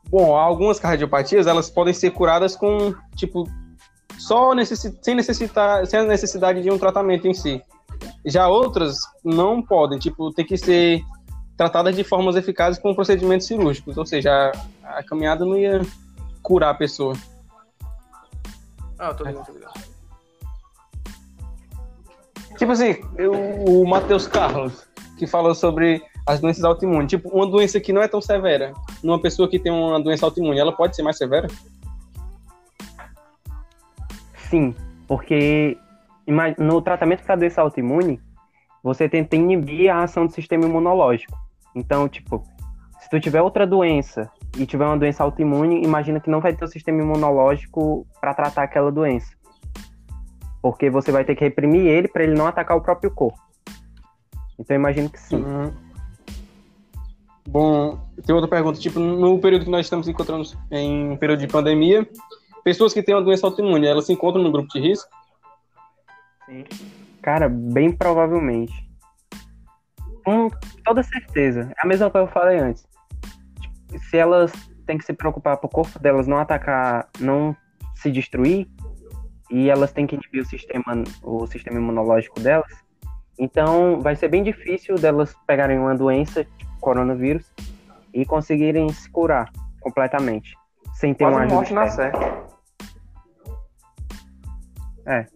Bom, 0.09 0.37
algumas 0.37 0.79
cardiopatias 0.79 1.47
elas 1.47 1.69
podem 1.69 1.93
ser 1.93 2.11
curadas 2.13 2.55
com 2.55 2.95
tipo 3.17 3.49
só 4.19 4.55
necessi 4.55 4.97
sem 5.03 5.15
necessitar 5.15 5.87
sem 5.87 6.01
a 6.01 6.05
necessidade 6.05 6.63
de 6.63 6.71
um 6.71 6.79
tratamento 6.79 7.27
em 7.27 7.35
si. 7.35 7.61
Já 8.25 8.49
outras 8.49 8.99
não 9.25 9.63
podem, 9.63 9.99
tipo, 9.99 10.33
tem 10.33 10.45
que 10.45 10.57
ser 10.57 11.03
tratadas 11.57 11.97
de 11.97 12.05
formas 12.05 12.37
eficazes 12.37 12.81
com 12.81 12.95
procedimentos 12.95 13.47
cirúrgicos, 13.47 13.97
ou 13.97 14.05
seja, 14.05 14.53
a, 14.85 14.99
a 14.99 15.03
caminhada 15.03 15.45
não 15.45 15.57
ia 15.57 15.81
curar 16.43 16.71
a 16.71 16.75
pessoa. 16.75 17.15
Ah, 18.99 19.13
tô 19.15 19.25
ligado, 19.25 19.47
tô 19.47 19.53
ligado. 19.53 19.86
Tipo 22.57 22.73
assim, 22.73 22.97
eu, 23.17 23.33
o 23.33 23.87
Matheus 23.87 24.27
Carlos, 24.27 24.87
que 25.19 25.27
falou 25.27 25.55
sobre 25.55 26.03
as 26.27 26.41
doenças 26.41 26.65
autoimunes. 26.65 27.09
Tipo, 27.09 27.29
uma 27.29 27.47
doença 27.47 27.79
que 27.81 27.93
não 27.93 28.03
é 28.03 28.09
tão 28.09 28.21
severa, 28.21 28.73
numa 29.03 29.21
pessoa 29.21 29.49
que 29.49 29.59
tem 29.59 29.71
uma 29.71 30.01
doença 30.01 30.27
autoimune, 30.27 30.59
ela 30.59 30.73
pode 30.73 30.97
ser 30.97 31.03
mais 31.03 31.17
severa? 31.17 31.47
Sim, 34.49 34.75
porque 35.07 35.79
no 36.59 36.83
tratamento 36.83 37.23
para 37.23 37.37
doença 37.37 37.61
autoimune, 37.61 38.21
você 38.83 39.09
tenta 39.09 39.37
inibir 39.37 39.91
a 39.91 40.03
ação 40.03 40.27
do 40.27 40.33
sistema 40.33 40.65
imunológico. 40.65 41.37
Então, 41.75 42.09
tipo, 42.09 42.43
se 43.01 43.11
tu 43.11 43.21
tiver 43.21 43.43
outra 43.43 43.67
doença 43.67 44.31
e 44.57 44.67
tiver 44.67 44.85
uma 44.85 44.97
doença 44.97 45.23
autoimune, 45.23 45.83
imagina 45.85 46.21
que 46.21 46.31
não 46.31 46.41
vai 46.41 46.55
ter 46.55 46.65
o 46.65 46.69
sistema 46.69 47.03
imunológico 47.03 48.07
para 48.21 48.35
tratar 48.35 48.63
aquela 48.63 48.91
doença. 48.91 49.37
Porque 50.67 50.91
você 50.91 51.13
vai 51.13 51.25
ter 51.25 51.37
que 51.37 51.45
reprimir 51.45 51.87
ele 51.87 52.09
para 52.09 52.25
ele 52.25 52.35
não 52.35 52.45
atacar 52.45 52.77
o 52.77 52.81
próprio 52.81 53.09
corpo. 53.09 53.39
Então, 54.59 54.75
imagino 54.75 55.09
que 55.09 55.21
sim. 55.21 55.37
Uhum. 55.37 55.73
Bom, 57.49 58.01
tem 58.27 58.35
outra 58.35 58.51
pergunta, 58.51 58.81
tipo, 58.81 58.99
no 58.99 59.39
período 59.39 59.67
que 59.67 59.71
nós 59.71 59.87
estamos 59.87 60.09
encontrando 60.09 60.43
em 60.73 61.11
um 61.11 61.17
período 61.17 61.39
de 61.39 61.47
pandemia, 61.47 62.05
pessoas 62.65 62.93
que 62.93 63.01
têm 63.01 63.15
uma 63.15 63.23
doença 63.23 63.47
autoimune, 63.47 63.87
elas 63.87 64.07
se 64.07 64.13
encontram 64.13 64.43
no 64.43 64.51
grupo 64.51 64.69
de 64.73 64.81
risco? 64.81 65.09
Sim. 66.47 66.65
Cara, 67.23 67.49
bem 67.49 67.93
provavelmente. 67.93 68.75
Com 70.25 70.51
toda 70.85 71.05
certeza. 71.05 71.71
É 71.79 71.83
a 71.85 71.87
mesma 71.87 72.11
coisa 72.11 72.27
que 72.27 72.37
eu 72.37 72.43
falei 72.43 72.59
antes. 72.59 72.85
Tipo, 73.61 73.99
se 74.01 74.17
elas 74.17 74.53
têm 74.85 74.99
que 74.99 75.05
se 75.05 75.13
preocupar 75.13 75.59
para 75.59 75.67
o 75.69 75.71
corpo 75.71 75.97
delas 76.01 76.27
não 76.27 76.39
atacar, 76.39 77.09
não 77.21 77.57
se 77.95 78.11
destruir, 78.11 78.69
e 79.51 79.71
elas 79.71 79.93
têm 79.93 80.07
que 80.07 80.17
inibir 80.17 80.43
o 80.43 80.47
sistema, 80.47 81.05
o 81.23 81.47
sistema 81.47 81.79
imunológico 81.79 82.41
delas, 82.41 82.73
então 83.39 84.01
vai 84.01 84.17
ser 84.17 84.29
bem 84.29 84.43
difícil 84.43 84.97
delas 84.97 85.35
pegarem 85.47 85.79
uma 85.79 85.95
doença 85.95 86.47
coronavírus 86.81 87.45
e 88.15 88.25
conseguirem 88.25 88.89
se 88.89 89.11
curar 89.11 89.51
completamente, 89.81 90.57
sem 90.95 91.13
ter 91.13 91.25
Quase 91.25 91.37
uma 91.37 91.45
ajuda. 91.45 91.55
morte 91.55 91.75
na. 91.75 92.47
É. 95.07 95.27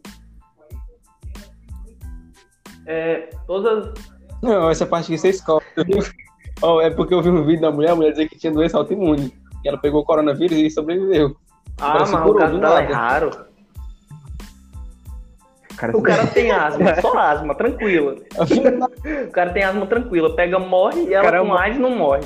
É, 2.87 3.31
todas. 3.47 3.95
Não, 4.43 4.71
essa 4.71 4.87
parte 4.87 5.07
que 5.07 5.19
você 5.19 5.29
escolhe. 5.29 5.65
oh, 6.63 6.81
é 6.81 6.91
porque 6.91 7.15
eu 7.15 7.23
vi 7.23 7.29
um 7.29 7.45
vídeo 7.45 7.61
da 7.61 7.71
mulher, 7.71 7.91
a 7.91 7.97
mulher 7.97 8.11
dizer 8.13 8.29
que 8.29 8.39
tinha 8.39 8.53
doença 8.53 8.79
autoimune. 8.79 9.33
Que 9.63 9.69
ela 9.69 9.79
pegou 9.79 10.01
o 10.01 10.05
coronavírus 10.05 10.57
e 10.57 10.71
sobreviveu. 10.71 11.37
Ah, 11.79 11.99
mas 12.01 12.13
o 12.13 12.35
caso 12.35 12.59
dela 12.59 12.83
é 12.83 12.93
raro. 12.93 13.31
Cara, 15.81 15.97
o 15.97 16.03
cara 16.03 16.27
tem 16.35 16.51
asma, 16.51 17.01
só 17.01 17.17
asma, 17.19 17.55
tranquila. 17.55 18.17
o 19.27 19.31
cara 19.33 19.51
tem 19.51 19.65
asma 19.65 19.87
tranquila, 19.87 20.37
pega, 20.37 20.59
morre 20.59 21.05
e 21.05 21.15
ela 21.15 21.25
Caramba. 21.25 21.49
com 21.49 21.55
AIDS 21.55 21.81
não 21.81 21.97
morre. 21.97 22.21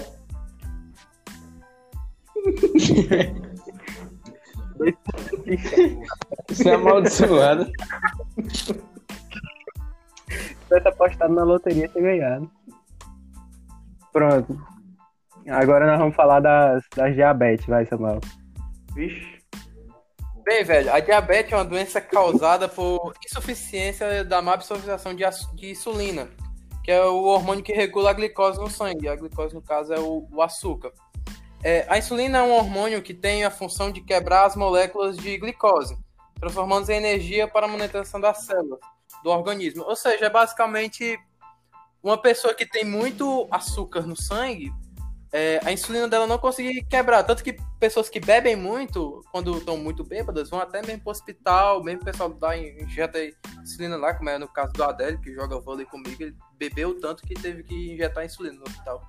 Isso 6.50 6.68
é 6.68 6.74
amaldiçoado. 6.74 7.70
Se 8.42 8.74
tivesse 10.64 10.88
apostado 10.88 11.32
na 11.32 11.44
loteria, 11.44 11.88
ter 11.88 12.02
ganhado. 12.02 12.50
Pronto. 14.12 14.60
Agora 15.48 15.86
nós 15.86 15.98
vamos 15.98 16.16
falar 16.16 16.40
das, 16.40 16.82
das 16.96 17.14
diabetes, 17.14 17.66
vai, 17.66 17.86
Samuel. 17.86 18.18
Vixe. 18.94 19.33
Bem, 20.44 20.62
velho, 20.62 20.92
a 20.92 21.00
diabetes 21.00 21.54
é 21.54 21.56
uma 21.56 21.64
doença 21.64 22.02
causada 22.02 22.68
por 22.68 23.14
insuficiência 23.24 24.22
da 24.22 24.42
má 24.42 24.52
absorção 24.52 25.14
de, 25.14 25.24
de 25.54 25.70
insulina, 25.70 26.28
que 26.84 26.92
é 26.92 27.02
o 27.02 27.24
hormônio 27.24 27.64
que 27.64 27.72
regula 27.72 28.10
a 28.10 28.12
glicose 28.12 28.60
no 28.60 28.68
sangue. 28.68 29.08
A 29.08 29.16
glicose, 29.16 29.54
no 29.54 29.62
caso, 29.62 29.94
é 29.94 29.98
o, 29.98 30.28
o 30.30 30.42
açúcar. 30.42 30.92
É, 31.62 31.86
a 31.88 31.96
insulina 31.96 32.40
é 32.40 32.42
um 32.42 32.52
hormônio 32.52 33.00
que 33.00 33.14
tem 33.14 33.42
a 33.42 33.50
função 33.50 33.90
de 33.90 34.02
quebrar 34.02 34.44
as 34.44 34.54
moléculas 34.54 35.16
de 35.16 35.38
glicose, 35.38 35.96
transformando 36.38 36.90
em 36.90 36.96
energia 36.96 37.48
para 37.48 37.64
a 37.64 37.68
manutenção 37.68 38.20
das 38.20 38.44
células 38.44 38.80
do 39.22 39.30
organismo. 39.30 39.82
Ou 39.84 39.96
seja, 39.96 40.26
é 40.26 40.30
basicamente 40.30 41.18
uma 42.02 42.18
pessoa 42.18 42.52
que 42.52 42.66
tem 42.66 42.84
muito 42.84 43.48
açúcar 43.50 44.02
no 44.02 44.14
sangue 44.14 44.70
é, 45.36 45.58
a 45.64 45.72
insulina 45.72 46.06
dela 46.06 46.28
não 46.28 46.38
conseguir 46.38 46.84
quebrar. 46.84 47.24
Tanto 47.24 47.42
que 47.42 47.56
pessoas 47.80 48.08
que 48.08 48.20
bebem 48.20 48.54
muito, 48.54 49.20
quando 49.32 49.58
estão 49.58 49.76
muito 49.76 50.04
bêbadas, 50.04 50.48
vão 50.48 50.60
até 50.60 50.80
mesmo 50.80 51.02
pro 51.02 51.10
hospital, 51.10 51.82
mesmo 51.82 52.02
o 52.02 52.04
pessoal 52.04 52.28
dá 52.28 52.56
injeta 52.56 53.18
insulina 53.60 53.96
lá, 53.96 54.14
como 54.14 54.30
é 54.30 54.38
no 54.38 54.46
caso 54.46 54.72
do 54.74 54.84
Adélio, 54.84 55.20
que 55.20 55.34
joga 55.34 55.58
vôlei 55.58 55.86
comigo, 55.86 56.22
ele 56.22 56.36
bebeu 56.56 57.00
tanto 57.00 57.24
que 57.24 57.34
teve 57.34 57.64
que 57.64 57.94
injetar 57.94 58.24
insulina 58.24 58.58
no 58.58 58.62
hospital. 58.62 59.02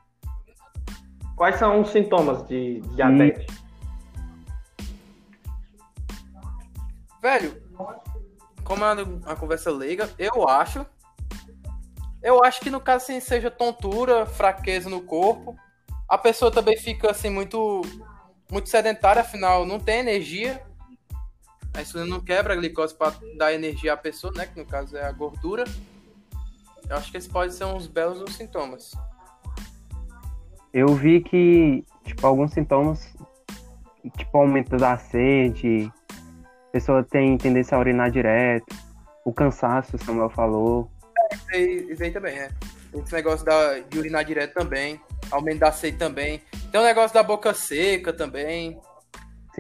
Quais 1.36 1.58
são 1.58 1.82
os 1.82 1.92
sintomas 1.92 2.44
de 2.48 2.82
diabetes? 2.96 3.46
Velho, 7.22 7.62
como 8.64 8.84
é 8.84 8.94
uma 9.04 9.36
conversa 9.36 9.70
leiga, 9.70 10.10
eu 10.18 10.50
acho. 10.50 10.84
Eu 12.24 12.44
acho 12.44 12.62
que 12.62 12.72
no 12.72 12.82
caso 12.82 13.04
assim, 13.04 13.20
seja 13.20 13.52
tontura, 13.52 14.26
fraqueza 14.26 14.90
no 14.90 15.02
corpo, 15.02 15.56
a 16.08 16.18
pessoa 16.18 16.52
também 16.52 16.78
fica 16.78 17.12
assim 17.12 17.30
muito 17.30 17.82
muito 18.50 18.70
sedentária, 18.70 19.22
afinal 19.22 19.66
não 19.66 19.80
tem 19.80 20.00
energia. 20.00 20.62
A 21.74 21.82
insulina 21.82 22.10
não 22.10 22.22
quebra 22.22 22.54
a 22.54 22.56
glicose 22.56 22.96
para 22.96 23.14
dar 23.38 23.54
energia 23.54 23.94
à 23.94 23.98
pessoa, 23.98 24.32
né? 24.36 24.46
Que 24.46 24.58
no 24.58 24.66
caso 24.66 24.96
é 24.96 25.04
a 25.04 25.12
gordura. 25.12 25.66
Eu 26.90 26.96
acho 26.96 27.12
que 27.12 27.18
esses 27.18 27.30
podem 27.30 27.52
ser 27.52 27.66
uns 27.66 27.88
belos 27.88 28.36
sintomas. 28.36 28.94
Eu 30.72 30.94
vi 30.94 31.22
que, 31.22 31.84
tipo, 32.06 32.26
alguns 32.26 32.52
sintomas 32.52 33.16
tipo 34.12 34.38
aumento 34.38 34.78
da 34.78 34.98
sede, 34.98 35.92
a 36.70 36.72
pessoa 36.72 37.04
tem 37.04 37.38
tendência 37.38 37.76
a 37.76 37.80
urinar 37.80 38.12
direto, 38.12 38.76
o 39.24 39.34
cansaço, 39.34 39.98
Samuel 39.98 40.30
falou. 40.30 40.90
Isso 41.34 41.46
aí, 41.52 41.88
isso 41.92 42.04
aí 42.04 42.12
também, 42.12 42.38
é. 42.38 42.50
Esse 42.94 43.14
negócio 43.14 43.46
da, 43.46 43.80
de 43.80 43.98
urinar 43.98 44.24
direto 44.24 44.54
também, 44.54 45.00
aumento 45.32 45.60
da 45.60 45.72
sede 45.72 45.98
também. 45.98 46.42
Tem 46.72 46.80
o 46.80 46.84
negócio 46.84 47.14
da 47.14 47.24
boca 47.24 47.54
seca 47.54 48.14
também. 48.14 48.80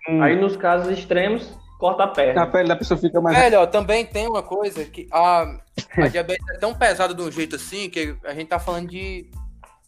Sim. 0.05 0.21
Aí 0.21 0.35
nos 0.35 0.55
casos 0.57 0.97
extremos, 0.97 1.57
corta 1.79 2.03
a 2.03 2.07
perna. 2.07 2.43
A 2.43 2.47
pele 2.47 2.67
da 2.67 2.75
pessoa 2.75 2.99
fica 2.99 3.21
mais. 3.21 3.37
Velho, 3.37 3.65
também 3.67 4.05
tem 4.05 4.27
uma 4.27 4.43
coisa 4.43 4.83
que 4.85 5.07
a, 5.11 5.57
a 5.97 6.07
diabetes 6.07 6.47
é 6.49 6.57
tão 6.57 6.73
pesada 6.73 7.13
de 7.13 7.21
um 7.21 7.31
jeito 7.31 7.55
assim 7.55 7.89
que 7.89 8.15
a 8.23 8.33
gente 8.33 8.47
tá 8.47 8.59
falando 8.59 8.89
de, 8.89 9.29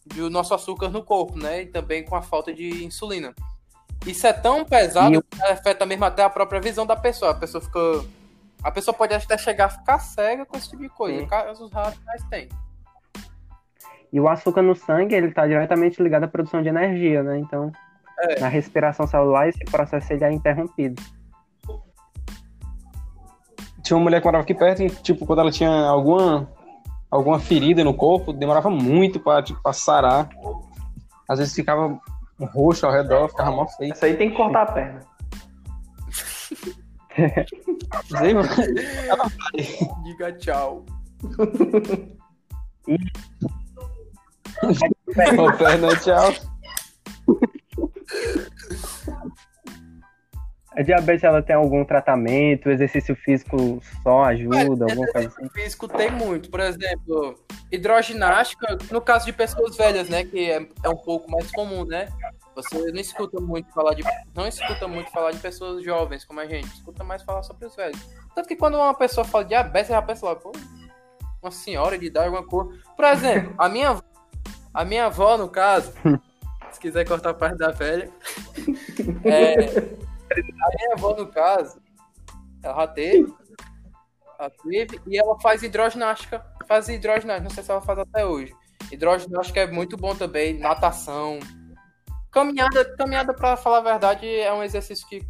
de 0.06 0.22
o 0.22 0.30
nosso 0.30 0.54
açúcar 0.54 0.88
no 0.88 1.02
corpo, 1.02 1.38
né? 1.38 1.62
E 1.62 1.66
também 1.66 2.04
com 2.04 2.16
a 2.16 2.22
falta 2.22 2.52
de 2.52 2.84
insulina. 2.84 3.34
Isso 4.06 4.26
é 4.26 4.32
tão 4.32 4.64
pesado 4.64 5.14
eu... 5.14 5.22
que 5.22 5.42
afeta 5.42 5.84
mesmo 5.84 6.04
até 6.04 6.22
a 6.22 6.30
própria 6.30 6.60
visão 6.60 6.86
da 6.86 6.96
pessoa. 6.96 7.32
A 7.32 7.34
pessoa 7.34 7.60
fica. 7.60 7.80
A 8.62 8.70
pessoa 8.70 8.94
pode 8.94 9.14
até 9.14 9.38
chegar 9.38 9.66
a 9.66 9.70
ficar 9.70 9.98
cega 10.00 10.44
com 10.44 10.56
esse 10.56 10.70
tipo 10.70 10.82
de 10.82 10.88
coisa. 10.88 11.20
Sim. 11.20 11.26
Casos 11.26 11.70
raros, 11.70 11.98
mas 12.04 12.24
tem. 12.24 12.48
E 14.12 14.20
o 14.20 14.28
açúcar 14.28 14.62
no 14.62 14.74
sangue, 14.74 15.14
ele 15.14 15.28
está 15.28 15.46
diretamente 15.46 16.02
ligado 16.02 16.24
à 16.24 16.28
produção 16.28 16.62
de 16.62 16.68
energia, 16.68 17.22
né? 17.22 17.38
Então, 17.38 17.70
é. 18.20 18.40
na 18.40 18.48
respiração 18.48 19.06
celular, 19.06 19.48
esse 19.48 19.64
processo 19.64 20.12
ele 20.12 20.24
é 20.24 20.32
interrompido. 20.32 21.02
Tinha 23.82 23.96
uma 23.96 24.04
mulher 24.04 24.20
que 24.20 24.26
morava 24.26 24.42
aqui 24.42 24.54
perto 24.54 24.82
e, 24.82 24.90
tipo, 24.90 25.26
quando 25.26 25.40
ela 25.40 25.50
tinha 25.50 25.70
alguma, 25.70 26.50
alguma 27.10 27.38
ferida 27.38 27.84
no 27.84 27.94
corpo, 27.94 28.32
demorava 28.32 28.70
muito 28.70 29.20
para 29.20 29.42
tipo, 29.42 29.62
pra 29.62 29.72
sarar. 29.72 30.28
Às 31.28 31.38
vezes 31.38 31.54
ficava 31.54 31.98
roxo 32.40 32.86
ao 32.86 32.92
redor, 32.92 33.28
ficava 33.28 33.50
mal 33.50 33.68
feio. 33.68 33.92
Isso 33.92 34.04
aí 34.04 34.16
tem 34.16 34.30
que 34.30 34.36
cortar 34.36 34.62
a 34.62 34.72
perna. 34.72 35.00
Diga 40.04 40.32
tchau. 40.38 40.84
Ô, 45.38 45.52
perna, 45.56 45.96
tchau. 45.96 46.32
A 50.78 50.82
diabetes 50.82 51.24
ela 51.24 51.42
tem 51.42 51.56
algum 51.56 51.84
tratamento? 51.84 52.66
O 52.66 52.70
exercício 52.70 53.16
físico 53.16 53.80
só 54.00 54.24
ajuda? 54.24 54.84
Mas, 54.84 54.90
alguma 54.90 55.12
coisa 55.12 55.28
assim? 55.28 55.48
físico 55.48 55.88
tem 55.88 56.08
muito. 56.08 56.48
Por 56.50 56.60
exemplo, 56.60 57.36
hidroginástica, 57.72 58.78
no 58.90 59.00
caso 59.00 59.26
de 59.26 59.32
pessoas 59.32 59.76
velhas, 59.76 60.08
né? 60.08 60.24
Que 60.24 60.50
é, 60.50 60.68
é 60.84 60.88
um 60.88 60.96
pouco 60.96 61.28
mais 61.28 61.50
comum, 61.50 61.84
né? 61.84 62.08
Você 62.54 62.92
não 62.92 63.00
escuta 63.00 63.40
muito 63.40 63.72
falar 63.72 63.94
de. 63.94 64.04
Não 64.34 64.46
escuta 64.46 64.86
muito 64.86 65.10
falar 65.10 65.32
de 65.32 65.38
pessoas 65.38 65.82
jovens 65.82 66.24
como 66.24 66.38
a 66.38 66.46
gente, 66.46 66.68
escuta 66.68 67.02
mais 67.02 67.24
falar 67.24 67.42
sobre 67.42 67.66
os 67.66 67.74
velhos. 67.74 68.00
Tanto 68.32 68.48
que 68.48 68.54
quando 68.54 68.76
uma 68.76 68.94
pessoa 68.94 69.24
fala 69.24 69.42
de 69.42 69.50
diabetes, 69.50 69.90
já 69.90 70.00
pensa 70.00 70.26
lá, 70.26 70.36
pô, 70.36 70.52
uma 71.42 71.50
senhora 71.50 71.98
de 71.98 72.06
idade, 72.06 72.26
alguma 72.26 72.46
cor. 72.46 72.72
Por 72.94 73.04
exemplo, 73.04 73.54
a 73.58 73.68
minha, 73.68 74.00
a 74.78 74.84
minha 74.84 75.06
avó, 75.06 75.36
no 75.36 75.48
caso, 75.48 75.92
se 76.70 76.78
quiser 76.78 77.04
cortar 77.04 77.30
a 77.30 77.34
parte 77.34 77.58
da 77.58 77.72
velha, 77.72 78.08
é, 79.24 79.54
a 79.54 80.76
minha 80.76 80.92
avó, 80.92 81.16
no 81.16 81.26
caso, 81.26 81.82
ela 82.62 82.82
já 82.82 82.86
teve, 82.86 83.34
ela 84.38 84.50
teve, 84.50 85.00
e 85.08 85.18
ela 85.18 85.36
faz 85.40 85.64
hidroginástica. 85.64 86.46
Faz 86.68 86.88
hidroginástica, 86.88 87.42
não 87.42 87.50
sei 87.50 87.64
se 87.64 87.70
ela 87.72 87.80
faz 87.80 87.98
até 87.98 88.24
hoje. 88.24 88.54
Hidroginástica 88.92 89.60
é 89.62 89.66
muito 89.66 89.96
bom 89.96 90.14
também, 90.14 90.56
natação. 90.56 91.40
Caminhada, 92.30 92.84
caminhada 92.96 93.34
para 93.34 93.56
falar 93.56 93.78
a 93.78 93.92
verdade, 93.92 94.32
é 94.32 94.52
um 94.52 94.62
exercício 94.62 95.08
que, 95.08 95.26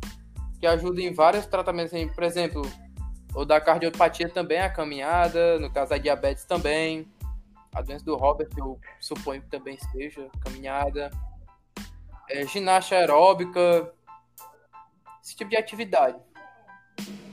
que 0.60 0.66
ajuda 0.66 1.00
em 1.00 1.14
vários 1.14 1.46
tratamentos. 1.46 1.94
Por 2.14 2.22
exemplo, 2.22 2.60
o 3.34 3.46
da 3.46 3.58
cardiopatia 3.62 4.28
também, 4.28 4.60
a 4.60 4.68
caminhada, 4.68 5.58
no 5.58 5.72
caso 5.72 5.88
da 5.88 5.96
diabetes 5.96 6.44
também. 6.44 7.10
A 7.78 7.82
doença 7.82 8.04
do 8.04 8.16
Robert, 8.16 8.48
eu 8.56 8.76
suponho 8.98 9.40
que 9.40 9.46
também 9.50 9.78
seja 9.92 10.28
caminhada. 10.40 11.12
É, 12.28 12.44
ginástica 12.44 12.96
aeróbica, 12.96 13.92
esse 15.22 15.36
tipo 15.36 15.48
de 15.48 15.56
atividade. 15.56 16.18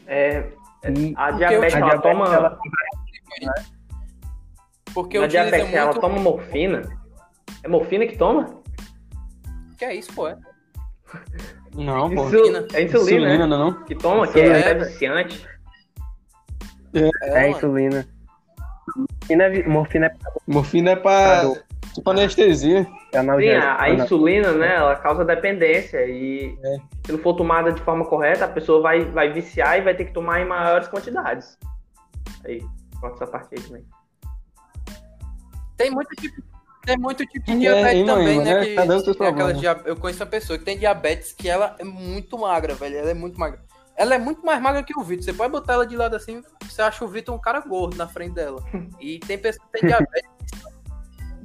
É, 0.05 0.51
a 1.15 1.31
diabetes, 1.31 1.75
ela 1.75 1.89
diabetes, 1.89 2.01
toma. 2.03 2.36
Ela... 2.36 2.60
Porque 4.93 5.17
a 5.17 5.25
diabetes, 5.25 5.62
muito... 5.62 5.77
ela 5.77 5.93
toma 5.95 6.19
morfina? 6.19 6.84
É 7.63 7.67
morfina 7.67 8.05
que 8.05 8.15
toma? 8.15 8.62
Que 9.79 9.86
é 9.86 9.95
isso, 9.95 10.13
pô? 10.13 10.27
É? 10.27 10.38
Não, 11.73 12.08
pô. 12.08 12.27
Insulina, 12.27 12.67
é 12.71 12.84
insulina, 12.84 13.34
insulina 13.34 13.47
né? 13.47 13.58
não? 13.58 13.84
Que 13.84 13.95
toma, 13.95 14.27
que 14.27 14.39
é, 14.39 14.69
é 14.69 14.73
viciante. 14.75 15.43
É, 16.93 17.45
é 17.45 17.49
insulina. 17.49 18.08
Morfina 19.25 19.43
é, 19.43 19.67
morfina 19.67 20.05
é, 20.05 20.13
morfina 20.45 20.91
é 20.91 20.95
pra, 20.95 21.41
tipo 21.93 22.09
anestesia. 22.09 22.83
Sim, 22.83 23.67
a, 23.67 23.81
a, 23.81 23.89
insulina, 23.89 24.51
né, 24.51 24.75
ela 24.75 24.95
causa 24.95 25.25
dependência 25.25 26.05
e 26.05 26.55
é. 26.63 26.77
se 27.05 27.11
não 27.11 27.19
for 27.19 27.33
tomada 27.33 27.71
de 27.71 27.81
forma 27.81 28.05
correta, 28.05 28.45
a 28.45 28.49
pessoa 28.49 28.81
vai, 28.81 29.05
vai 29.05 29.31
viciar 29.33 29.77
e 29.77 29.81
vai 29.81 29.95
ter 29.95 30.05
que 30.05 30.13
tomar 30.13 30.41
em 30.41 30.45
maiores 30.45 30.88
quantidades. 30.88 31.57
Aí, 32.43 32.61
corta 32.99 33.23
essa 33.23 33.31
parte 33.31 33.55
aí 33.55 33.61
também. 33.61 33.85
Tem 35.77 35.91
muito 35.91 36.15
tipo, 36.15 36.41
tem 36.85 36.97
muito 36.97 37.25
tipo 37.25 37.45
de 37.45 37.51
é, 37.51 37.57
diabetes 37.57 38.01
é, 38.01 38.05
também, 38.05 38.38
né? 38.39 38.53
né? 38.53 38.65
Que, 38.65 38.75
que 39.55 39.89
eu 39.89 39.95
conheço 39.95 40.23
uma 40.23 40.29
pessoa 40.29 40.59
que 40.59 40.65
tem 40.65 40.77
diabetes 40.77 41.33
que 41.33 41.49
ela 41.49 41.75
é 41.79 41.83
muito 41.83 42.38
magra, 42.38 42.75
velho. 42.75 42.97
Ela 42.97 43.11
é 43.11 43.13
muito 43.13 43.39
magra. 43.39 43.59
Ela 43.97 44.15
é 44.15 44.17
muito 44.19 44.45
mais 44.45 44.62
magra 44.62 44.84
que 44.84 44.97
o 44.97 45.03
Vitor. 45.03 45.23
Você 45.23 45.34
pode 45.34 45.51
botar 45.51 45.73
ela 45.73 45.88
de 45.88 45.95
lado 45.95 46.15
assim, 46.15 46.43
você 46.62 46.81
acha 46.81 47.03
o 47.05 47.08
Vitor 47.08 47.34
um 47.34 47.39
cara 47.39 47.62
gordo 47.62 47.95
na 47.95 48.08
frente 48.08 48.34
dela. 48.34 48.62
E 48.99 49.19
tem 49.19 49.38
pessoas 49.38 49.65
que 49.65 49.79
têm 49.79 49.89
diabetes 49.89 50.36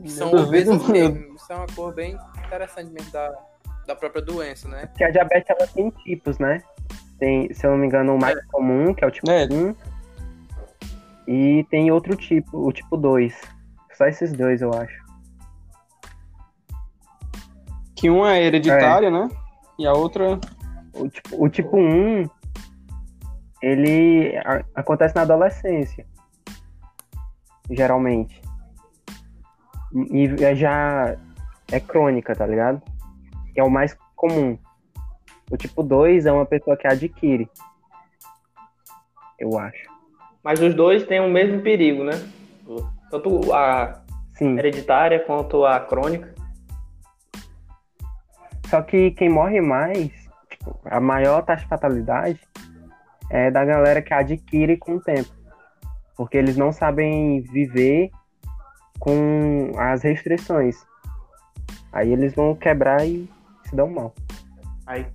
que 0.02 0.10
são 0.10 0.32
obesos 0.32 0.88
mesmo. 0.88 1.34
Isso 1.34 1.52
é 1.52 1.54
uma 1.54 1.66
cor 1.66 1.94
bem 1.94 2.18
interessante 2.44 2.90
mesmo 2.90 3.10
da, 3.12 3.32
da 3.86 3.94
própria 3.94 4.22
doença, 4.22 4.68
né? 4.68 4.88
Que 4.96 5.04
a 5.04 5.10
diabetes 5.10 5.50
ela 5.50 5.66
tem 5.68 5.90
tipos, 5.90 6.38
né? 6.38 6.62
Tem, 7.18 7.52
se 7.52 7.66
eu 7.66 7.72
não 7.72 7.78
me 7.78 7.86
engano, 7.86 8.14
o 8.14 8.18
mais 8.20 8.36
é. 8.36 8.42
comum, 8.50 8.94
que 8.94 9.04
é 9.04 9.06
o 9.06 9.10
tipo 9.10 9.30
é. 9.30 9.46
1. 9.46 9.74
E 11.28 11.64
tem 11.70 11.90
outro 11.90 12.16
tipo, 12.16 12.66
o 12.66 12.72
tipo 12.72 12.96
2. 12.96 13.38
Só 13.92 14.06
esses 14.06 14.32
dois, 14.32 14.62
eu 14.62 14.72
acho. 14.72 14.98
Que 17.94 18.08
uma 18.08 18.34
é 18.34 18.44
hereditária, 18.44 19.08
é. 19.08 19.10
né? 19.10 19.28
E 19.78 19.86
a 19.86 19.92
outra. 19.92 20.40
O 20.94 21.08
tipo, 21.08 21.44
o 21.44 21.48
tipo 21.48 21.76
1, 21.76 22.28
ele 23.62 24.36
a, 24.38 24.64
acontece 24.74 25.14
na 25.14 25.22
adolescência. 25.22 26.06
Geralmente. 27.70 28.40
E 30.10 30.44
é 30.44 30.54
já 30.54 31.16
é 31.70 31.80
crônica, 31.80 32.34
tá 32.34 32.46
ligado? 32.46 32.82
Que 33.52 33.60
é 33.60 33.64
o 33.64 33.70
mais 33.70 33.96
comum. 34.16 34.58
O 35.50 35.56
tipo 35.56 35.82
2 35.82 36.26
é 36.26 36.32
uma 36.32 36.46
pessoa 36.46 36.76
que 36.76 36.86
adquire. 36.86 37.48
Eu 39.38 39.58
acho. 39.58 39.88
Mas 40.42 40.60
os 40.60 40.74
dois 40.74 41.04
têm 41.06 41.20
o 41.20 41.28
mesmo 41.28 41.60
perigo, 41.60 42.04
né? 42.04 42.12
Tanto 43.10 43.52
a 43.52 44.02
Sim. 44.34 44.58
hereditária 44.58 45.20
quanto 45.24 45.64
a 45.64 45.80
crônica. 45.80 46.34
Só 48.68 48.80
que 48.82 49.10
quem 49.12 49.28
morre 49.28 49.60
mais, 49.60 50.12
tipo, 50.48 50.78
a 50.84 51.00
maior 51.00 51.42
taxa 51.42 51.64
de 51.64 51.68
fatalidade 51.68 52.40
é 53.30 53.50
da 53.50 53.64
galera 53.64 54.02
que 54.02 54.12
adquire 54.12 54.76
com 54.76 54.96
o 54.96 55.00
tempo. 55.00 55.30
Porque 56.16 56.36
eles 56.36 56.56
não 56.56 56.72
sabem 56.72 57.40
viver 57.40 58.10
com 58.98 59.72
as 59.78 60.02
restrições. 60.02 60.76
Aí 61.92 62.12
eles 62.12 62.34
vão 62.34 62.54
quebrar 62.54 63.06
e 63.06 63.28
se 63.64 63.74
dão 63.74 63.88
mal. 63.88 64.14
Aí. 64.86 65.06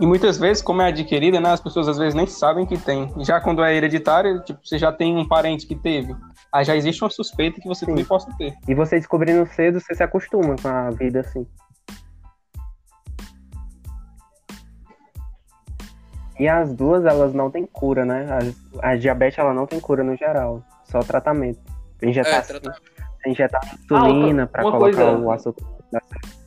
E 0.00 0.06
muitas 0.06 0.38
vezes, 0.38 0.62
como 0.62 0.82
é 0.82 0.88
adquirida, 0.88 1.40
né, 1.40 1.50
as 1.50 1.60
pessoas 1.60 1.86
às 1.86 1.98
vezes 1.98 2.14
nem 2.14 2.26
sabem 2.26 2.66
que 2.66 2.76
tem. 2.76 3.12
Já 3.24 3.40
quando 3.40 3.62
é 3.62 3.74
hereditária, 3.74 4.40
tipo, 4.40 4.60
você 4.64 4.78
já 4.78 4.90
tem 4.92 5.16
um 5.16 5.26
parente 5.26 5.66
que 5.66 5.74
teve. 5.74 6.14
Aí 6.52 6.64
já 6.64 6.74
existe 6.74 7.02
uma 7.02 7.10
suspeita 7.10 7.60
que 7.60 7.68
você 7.68 7.84
Sim. 7.84 7.92
também 7.92 8.04
possa 8.04 8.28
ter. 8.36 8.54
E 8.66 8.74
você 8.74 8.96
descobrindo 8.96 9.46
cedo, 9.46 9.80
você 9.80 9.94
se 9.94 10.02
acostuma 10.02 10.56
com 10.60 10.68
a 10.68 10.90
vida 10.90 11.20
assim. 11.20 11.46
E 16.38 16.48
as 16.48 16.72
duas, 16.72 17.04
elas 17.04 17.32
não 17.32 17.50
têm 17.50 17.66
cura, 17.66 18.04
né? 18.04 18.26
A, 18.80 18.90
a 18.90 18.96
diabetes, 18.96 19.38
ela 19.38 19.54
não 19.54 19.66
tem 19.66 19.78
cura 19.78 20.02
no 20.02 20.16
geral, 20.16 20.62
só 20.84 21.00
tratamento. 21.00 21.60
Injetar, 22.02 22.34
é, 22.34 22.40
tratamento. 22.42 22.82
injetar 23.26 23.74
insulina 23.74 24.42
ah, 24.42 24.46
para 24.46 24.62
colocar 24.62 24.80
coisa, 24.80 25.18
o 25.18 25.30
açúcar. 25.30 25.64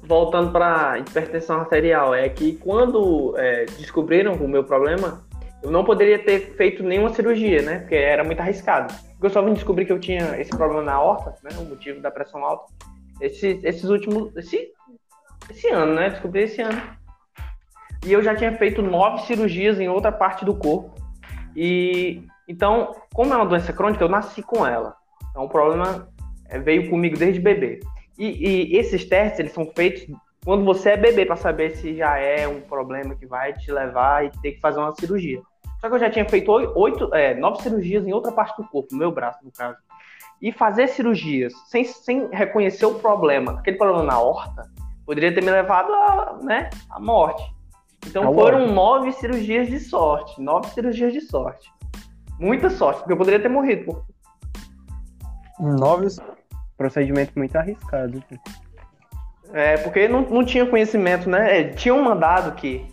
Voltando 0.03 0.51
para 0.51 0.99
hipertensão 0.99 1.61
arterial, 1.61 2.13
é 2.13 2.27
que 2.29 2.55
quando 2.57 3.33
é, 3.37 3.65
descobriram 3.77 4.33
o 4.33 4.47
meu 4.47 4.63
problema, 4.63 5.25
eu 5.63 5.71
não 5.71 5.83
poderia 5.83 6.19
ter 6.19 6.55
feito 6.55 6.83
nenhuma 6.83 7.13
cirurgia, 7.13 7.61
né? 7.61 7.79
Porque 7.79 7.95
era 7.95 8.23
muito 8.23 8.39
arriscado. 8.39 8.93
Porque 9.11 9.25
eu 9.25 9.29
só 9.29 9.41
vim 9.41 9.53
descobrir 9.53 9.85
que 9.85 9.91
eu 9.91 9.99
tinha 9.99 10.39
esse 10.39 10.51
problema 10.51 10.83
na 10.83 11.01
horta, 11.01 11.33
né? 11.43 11.49
O 11.57 11.65
motivo 11.65 11.99
da 12.01 12.11
pressão 12.11 12.43
alta. 12.43 12.71
Esse, 13.19 13.59
esses 13.63 13.85
últimos. 13.85 14.35
Esse, 14.35 14.71
esse 15.49 15.67
ano, 15.69 15.95
né? 15.95 16.09
Descobri 16.09 16.43
esse 16.43 16.61
ano. 16.61 16.79
E 18.05 18.13
eu 18.13 18.21
já 18.21 18.35
tinha 18.35 18.55
feito 18.57 18.81
nove 18.81 19.23
cirurgias 19.23 19.79
em 19.79 19.89
outra 19.89 20.11
parte 20.11 20.45
do 20.45 20.55
corpo. 20.55 20.93
E 21.55 22.23
então, 22.47 22.95
como 23.13 23.33
é 23.33 23.37
uma 23.37 23.45
doença 23.45 23.73
crônica, 23.73 24.03
eu 24.03 24.09
nasci 24.09 24.41
com 24.41 24.65
ela. 24.65 24.95
Então 25.31 25.43
o 25.45 25.49
problema 25.49 26.07
é, 26.49 26.59
veio 26.59 26.89
comigo 26.89 27.17
desde 27.17 27.41
bebê. 27.41 27.79
E, 28.17 28.73
e 28.73 28.77
esses 28.77 29.05
testes 29.05 29.39
eles 29.39 29.51
são 29.51 29.65
feitos 29.75 30.07
quando 30.43 30.63
você 30.63 30.91
é 30.91 30.97
bebê 30.97 31.25
para 31.25 31.35
saber 31.35 31.71
se 31.71 31.95
já 31.95 32.17
é 32.17 32.47
um 32.47 32.61
problema 32.61 33.15
que 33.15 33.25
vai 33.25 33.53
te 33.53 33.71
levar 33.71 34.25
e 34.25 34.31
ter 34.41 34.53
que 34.53 34.61
fazer 34.61 34.79
uma 34.79 34.95
cirurgia. 34.95 35.41
Só 35.81 35.89
que 35.89 35.95
eu 35.95 35.99
já 35.99 36.09
tinha 36.09 36.27
feito 36.27 36.51
oito, 36.51 37.13
é, 37.13 37.35
nove 37.35 37.61
cirurgias 37.61 38.07
em 38.07 38.13
outra 38.13 38.31
parte 38.31 38.55
do 38.61 38.67
corpo, 38.67 38.87
no 38.93 38.97
meu 38.97 39.11
braço, 39.11 39.39
no 39.43 39.51
caso. 39.51 39.77
E 40.41 40.51
fazer 40.51 40.87
cirurgias 40.87 41.53
sem, 41.67 41.83
sem 41.83 42.29
reconhecer 42.31 42.85
o 42.85 42.95
problema, 42.95 43.59
aquele 43.59 43.77
problema 43.77 44.03
na 44.03 44.19
horta, 44.19 44.71
poderia 45.05 45.33
ter 45.33 45.43
me 45.43 45.51
levado 45.51 45.91
né, 46.43 46.69
à 46.89 46.99
morte. 46.99 47.43
Então 48.07 48.33
foram 48.33 48.71
nove 48.73 49.11
cirurgias 49.13 49.67
de 49.67 49.79
sorte. 49.79 50.41
Nove 50.41 50.69
cirurgias 50.69 51.13
de 51.13 51.21
sorte. 51.21 51.71
Muita 52.39 52.69
sorte, 52.69 52.99
porque 52.99 53.13
eu 53.13 53.17
poderia 53.17 53.39
ter 53.39 53.49
morrido. 53.49 53.85
Pô. 53.85 54.01
Nove 55.59 56.07
procedimento 56.77 57.33
muito 57.35 57.55
arriscado. 57.55 58.23
É, 59.51 59.77
porque 59.77 60.07
não, 60.07 60.21
não 60.21 60.45
tinha 60.45 60.65
conhecimento, 60.65 61.29
né? 61.29 61.59
É, 61.59 61.63
tinha 61.69 61.93
um 61.93 62.03
mandado 62.03 62.53
que, 62.55 62.85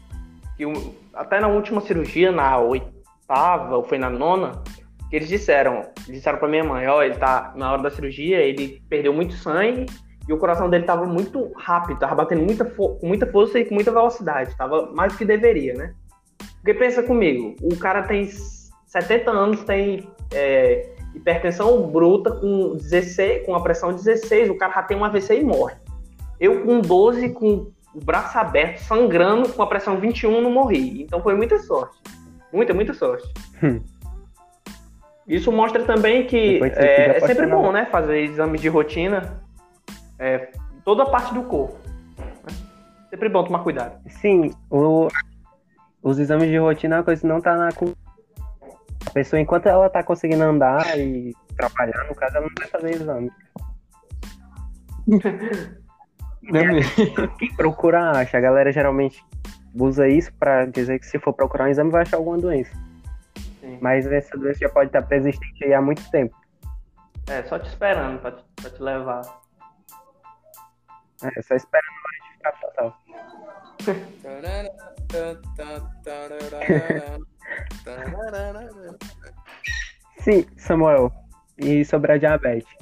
que 0.57 0.65
até 1.13 1.41
na 1.41 1.49
última 1.49 1.81
cirurgia, 1.81 2.33
na 2.33 2.59
oitava 2.59 3.77
ou 3.77 3.85
foi 3.85 3.99
na 3.99 4.09
nona, 4.09 4.63
que 5.11 5.17
eles 5.17 5.29
disseram, 5.29 5.83
disseram 6.07 6.39
pra 6.39 6.49
minha 6.49 6.65
mãe, 6.65 6.87
ó, 6.87 7.03
ele 7.03 7.17
tá 7.17 7.53
na 7.55 7.73
hora 7.73 7.83
da 7.83 7.91
cirurgia, 7.91 8.39
ele 8.39 8.83
perdeu 8.89 9.13
muito 9.13 9.35
sangue 9.35 9.87
e 10.29 10.33
o 10.33 10.39
coração 10.39 10.71
dele 10.71 10.85
tava 10.85 11.05
muito 11.05 11.53
rápido, 11.57 11.99
tava 11.99 12.15
batendo 12.15 12.43
muita 12.43 12.65
com 12.65 12.99
muita 13.03 13.27
força 13.27 13.59
e 13.59 13.65
com 13.65 13.75
muita 13.75 13.93
velocidade, 13.93 14.57
tava 14.57 14.91
mais 14.93 15.13
do 15.13 15.19
que 15.19 15.25
deveria, 15.25 15.75
né? 15.75 15.95
Porque 16.57 16.75
pensa 16.75 17.03
comigo, 17.03 17.55
o 17.63 17.77
cara 17.77 18.03
tem 18.05 18.27
70 18.87 19.31
anos, 19.31 19.65
tem 19.65 20.09
é, 20.33 20.89
hipertensão 21.15 21.87
bruta 21.89 22.31
com 22.31 22.75
16, 22.77 23.45
com 23.45 23.55
a 23.55 23.61
pressão 23.61 23.93
16, 23.93 24.51
o 24.51 24.57
cara 24.57 24.73
já 24.73 24.83
tem 24.83 24.97
um 24.97 25.05
AVC 25.05 25.41
e 25.41 25.45
morre. 25.45 25.77
Eu 26.41 26.65
com 26.65 26.81
12, 26.81 27.31
com 27.31 27.71
o 27.95 28.05
braço 28.05 28.39
aberto, 28.39 28.79
sangrando, 28.79 29.49
com 29.51 29.63
a 29.63 29.67
pressão 29.67 30.01
21, 30.01 30.41
não 30.41 30.51
morri. 30.51 31.03
Então 31.03 31.23
foi 31.23 31.35
muita 31.35 31.59
sorte. 31.59 31.97
Muita, 32.53 32.73
muita 32.73 32.95
sorte. 32.95 33.29
Hum. 33.63 33.81
Isso 35.27 35.51
mostra 35.51 35.83
também 35.85 36.27
que 36.27 36.63
é, 36.63 37.17
é 37.17 37.21
sempre 37.21 37.47
bom, 37.47 37.73
né? 37.73 37.87
Fazer 37.87 38.19
exames 38.21 38.61
de 38.61 38.69
rotina. 38.69 39.44
É, 40.19 40.53
toda 40.85 41.03
a 41.03 41.11
parte 41.11 41.35
do 41.35 41.43
corpo. 41.45 41.77
Né? 42.19 42.33
Sempre 43.11 43.29
bom 43.29 43.45
tomar 43.45 43.61
cuidado. 43.61 44.01
Sim, 44.09 44.53
o, 44.71 45.09
os 46.03 46.19
exames 46.19 46.49
de 46.49 46.59
rotina 46.59 46.97
é 46.97 46.99
uma 46.99 47.05
coisa 47.05 47.21
que 47.21 47.27
não 47.27 47.41
tá 47.41 47.57
na 47.57 47.71
a 49.07 49.11
pessoa, 49.11 49.41
enquanto 49.41 49.67
ela 49.67 49.91
tá 49.91 50.03
conseguindo 50.03 50.43
andar 50.43 50.99
e 50.99 51.33
trabalhar, 51.57 52.07
no 52.09 52.15
caso, 52.15 52.37
ela 52.37 52.47
não 52.47 52.55
vai 52.59 52.69
fazer 52.69 52.95
exame. 52.95 53.31
Quem 57.39 57.55
procura 57.55 58.11
acha. 58.11 58.39
A 58.39 58.41
galera 58.41 58.73
geralmente 58.73 59.23
usa 59.75 60.09
isso 60.09 60.33
para 60.35 60.67
dizer 60.67 60.99
que 60.99 61.07
se 61.07 61.19
for 61.19 61.33
procurar 61.33 61.65
um 61.65 61.69
exame 61.69 61.91
vai 61.91 62.03
achar 62.03 62.17
alguma 62.17 62.39
doença. 62.39 62.73
Sim. 63.61 63.79
Mas 63.81 64.07
essa 64.07 64.37
doença 64.37 64.61
já 64.61 64.69
pode 64.69 64.89
estar 64.89 65.03
persistente 65.03 65.73
há 65.73 65.81
muito 65.81 66.09
tempo. 66.11 66.37
É, 67.29 67.43
só 67.45 67.59
te 67.59 67.69
esperando 67.69 68.21
pra 68.21 68.33
te, 68.33 68.45
pra 68.57 68.71
te 68.71 68.83
levar. 68.83 69.23
É, 71.25 71.43
só 71.43 71.55
esperando 71.55 71.95
a 72.07 72.37
ficar 72.37 72.53
fatal. 72.61 73.01
Sim, 80.19 80.47
Samuel. 80.57 81.13
E 81.59 81.85
sobre 81.85 82.13
a 82.13 82.19
diabetes. 82.19 82.73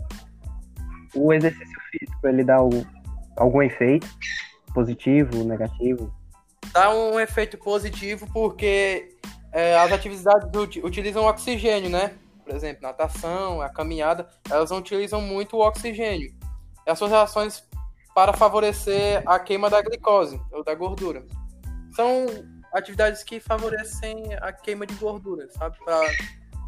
O 1.14 1.32
exercício 1.32 1.80
físico, 1.90 2.26
ele 2.26 2.44
dá 2.44 2.56
algum, 2.56 2.84
algum 3.36 3.62
efeito? 3.62 4.08
Positivo, 4.72 5.44
negativo? 5.44 6.14
Dá 6.72 6.94
um 6.94 7.20
efeito 7.20 7.58
positivo 7.58 8.26
porque 8.32 9.18
é, 9.52 9.78
as 9.78 9.92
atividades 9.92 10.48
utilizam 10.82 11.24
oxigênio, 11.24 11.90
né? 11.90 12.14
Por 12.44 12.54
exemplo, 12.54 12.82
natação, 12.82 13.60
a 13.60 13.68
caminhada, 13.68 14.26
elas 14.50 14.70
não 14.70 14.78
utilizam 14.78 15.20
muito 15.20 15.56
o 15.56 15.60
oxigênio. 15.60 16.32
E 16.86 16.90
as 16.90 16.98
suas 16.98 17.12
ações 17.12 17.64
para 18.14 18.32
favorecer 18.32 19.22
a 19.26 19.38
queima 19.38 19.70
da 19.70 19.80
glicose 19.80 20.40
ou 20.52 20.62
da 20.62 20.74
gordura. 20.74 21.24
São 21.94 22.26
atividades 22.72 23.22
que 23.22 23.38
favorecem 23.40 24.34
a 24.40 24.52
queima 24.52 24.86
de 24.86 24.94
gordura, 24.94 25.48
sabe? 25.50 25.76
Para 25.84 26.00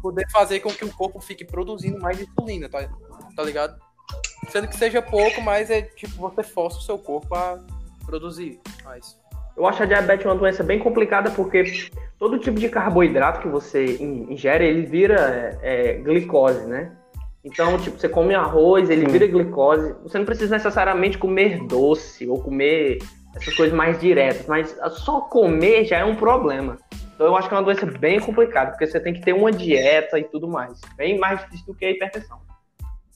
poder 0.01 0.29
fazer 0.31 0.59
com 0.59 0.69
que 0.69 0.85
o 0.85 0.93
corpo 0.93 1.19
fique 1.19 1.43
produzindo 1.43 1.99
mais 1.99 2.19
insulina, 2.19 2.69
tá, 2.69 2.87
tá 3.35 3.43
ligado? 3.43 3.75
Sendo 4.49 4.67
que 4.67 4.75
seja 4.75 5.01
pouco, 5.01 5.41
mas 5.41 5.71
é 5.71 5.81
tipo, 5.81 6.15
você 6.17 6.43
força 6.43 6.77
o 6.77 6.81
seu 6.81 6.97
corpo 6.99 7.33
a 7.33 7.59
produzir 8.05 8.59
mais. 8.83 9.17
Eu 9.57 9.65
acho 9.65 9.83
a 9.83 9.85
diabetes 9.85 10.25
uma 10.25 10.35
doença 10.35 10.63
bem 10.63 10.79
complicada 10.79 11.31
porque 11.31 11.89
todo 12.19 12.37
tipo 12.37 12.59
de 12.59 12.69
carboidrato 12.69 13.41
que 13.41 13.47
você 13.47 13.97
ingere, 13.97 14.65
ele 14.65 14.85
vira 14.85 15.59
é, 15.61 15.93
é, 15.93 15.93
glicose, 15.93 16.65
né? 16.65 16.91
Então, 17.45 17.77
tipo, 17.77 17.99
você 17.99 18.09
come 18.09 18.33
arroz, 18.33 18.89
ele 18.89 19.05
vira 19.05 19.27
glicose. 19.27 19.95
Você 20.01 20.17
não 20.17 20.25
precisa 20.25 20.55
necessariamente 20.55 21.15
comer 21.15 21.63
doce 21.67 22.27
ou 22.27 22.41
comer 22.41 22.97
essas 23.35 23.53
coisas 23.53 23.75
mais 23.75 23.99
diretas, 23.99 24.47
mas 24.47 24.75
só 24.93 25.21
comer 25.21 25.85
já 25.85 25.99
é 25.99 26.05
um 26.05 26.15
problema. 26.15 26.77
Então 27.13 27.27
eu 27.27 27.35
acho 27.37 27.47
que 27.47 27.53
é 27.53 27.57
uma 27.57 27.63
doença 27.63 27.85
bem 27.85 28.19
complicada, 28.19 28.71
porque 28.71 28.87
você 28.87 28.99
tem 28.99 29.13
que 29.13 29.21
ter 29.21 29.33
uma 29.33 29.51
dieta 29.51 30.17
e 30.17 30.23
tudo 30.23 30.47
mais. 30.47 30.81
Bem 30.97 31.19
mais 31.19 31.39
difícil 31.41 31.67
do 31.67 31.75
que 31.75 31.85
a 31.85 31.91
hipertensão. 31.91 32.41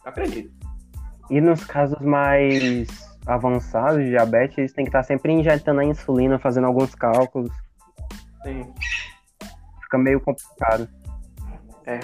Eu 0.06 0.12
acredito. 0.12 0.54
E 1.30 1.42
nos 1.42 1.64
casos 1.64 2.00
mais 2.00 2.88
avançados 3.26 4.04
de 4.04 4.10
diabetes, 4.10 4.58
eles 4.58 4.74
têm 4.74 4.86
que 4.86 4.90
estar 4.90 5.04
sempre 5.04 5.32
injetando 5.32 5.82
a 5.82 5.86
insulina, 5.86 6.38
fazendo 6.38 6.68
alguns 6.68 6.94
cálculos. 6.94 7.52
Sim. 8.44 8.74
Fica 9.84 9.98
meio 9.98 10.20
complicado. 10.22 10.88
É. 11.86 12.00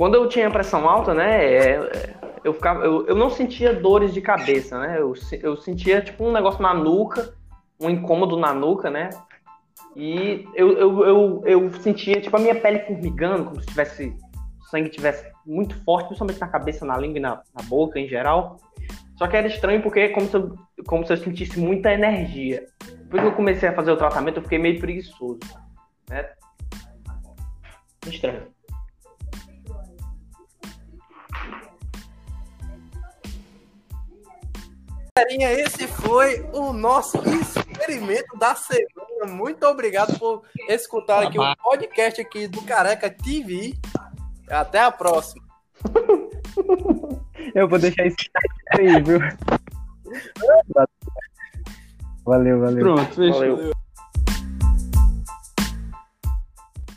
Quando 0.00 0.14
eu 0.14 0.26
tinha 0.30 0.50
pressão 0.50 0.88
alta, 0.88 1.12
né, 1.12 1.44
é, 1.44 2.14
eu, 2.42 2.54
ficava, 2.54 2.82
eu, 2.82 3.06
eu 3.06 3.14
não 3.14 3.28
sentia 3.28 3.74
dores 3.74 4.14
de 4.14 4.22
cabeça, 4.22 4.78
né? 4.78 4.96
Eu, 4.98 5.12
eu 5.42 5.58
sentia 5.58 6.00
tipo 6.00 6.24
um 6.24 6.32
negócio 6.32 6.62
na 6.62 6.72
nuca, 6.72 7.34
um 7.78 7.90
incômodo 7.90 8.38
na 8.38 8.54
nuca, 8.54 8.88
né? 8.88 9.10
E 9.94 10.48
eu, 10.54 10.72
eu, 10.72 11.04
eu, 11.04 11.42
eu 11.44 11.72
sentia 11.82 12.18
tipo 12.18 12.34
a 12.34 12.40
minha 12.40 12.58
pele 12.58 12.78
formigando, 12.78 13.44
como 13.44 13.60
se 13.60 13.66
tivesse 13.66 14.16
o 14.58 14.64
sangue 14.70 14.88
tivesse 14.88 15.30
muito 15.44 15.78
forte, 15.84 16.06
principalmente 16.06 16.40
na 16.40 16.48
cabeça, 16.48 16.86
na 16.86 16.96
língua 16.96 17.18
e 17.18 17.20
na, 17.20 17.42
na 17.54 17.62
boca 17.64 18.00
em 18.00 18.08
geral. 18.08 18.56
Só 19.18 19.26
que 19.26 19.36
era 19.36 19.48
estranho 19.48 19.82
porque 19.82 20.00
é 20.00 20.08
como 20.08 20.26
se 20.26 20.34
eu, 20.34 20.54
como 20.86 21.06
se 21.06 21.12
eu 21.12 21.18
sentisse 21.18 21.60
muita 21.60 21.92
energia. 21.92 22.64
Depois 23.02 23.22
que 23.22 23.28
eu 23.28 23.34
comecei 23.34 23.68
a 23.68 23.74
fazer 23.74 23.92
o 23.92 23.98
tratamento, 23.98 24.38
eu 24.38 24.42
fiquei 24.44 24.58
meio 24.58 24.80
preguiçoso. 24.80 25.40
Né? 26.08 26.26
Estranho. 28.06 28.59
Galerinha, 35.20 35.52
esse 35.52 35.86
foi 35.86 36.40
o 36.50 36.72
nosso 36.72 37.18
experimento 37.28 38.38
da 38.38 38.54
semana. 38.54 39.26
Muito 39.28 39.66
obrigado 39.66 40.18
por 40.18 40.44
escutar 40.66 41.24
aqui 41.24 41.38
o 41.38 41.56
podcast 41.56 42.22
aqui 42.22 42.48
do 42.48 42.62
Careca 42.62 43.10
TV. 43.10 43.74
Até 44.48 44.80
a 44.80 44.90
próxima. 44.90 45.44
Eu 47.54 47.68
vou 47.68 47.78
deixar 47.78 48.06
isso 48.06 48.16
aí, 48.72 49.02
viu? 49.02 49.20
Valeu, 52.24 52.60
valeu. 52.60 52.94
Pronto, 52.94 53.14
fechou. 53.14 53.56
Valeu. 53.56 53.72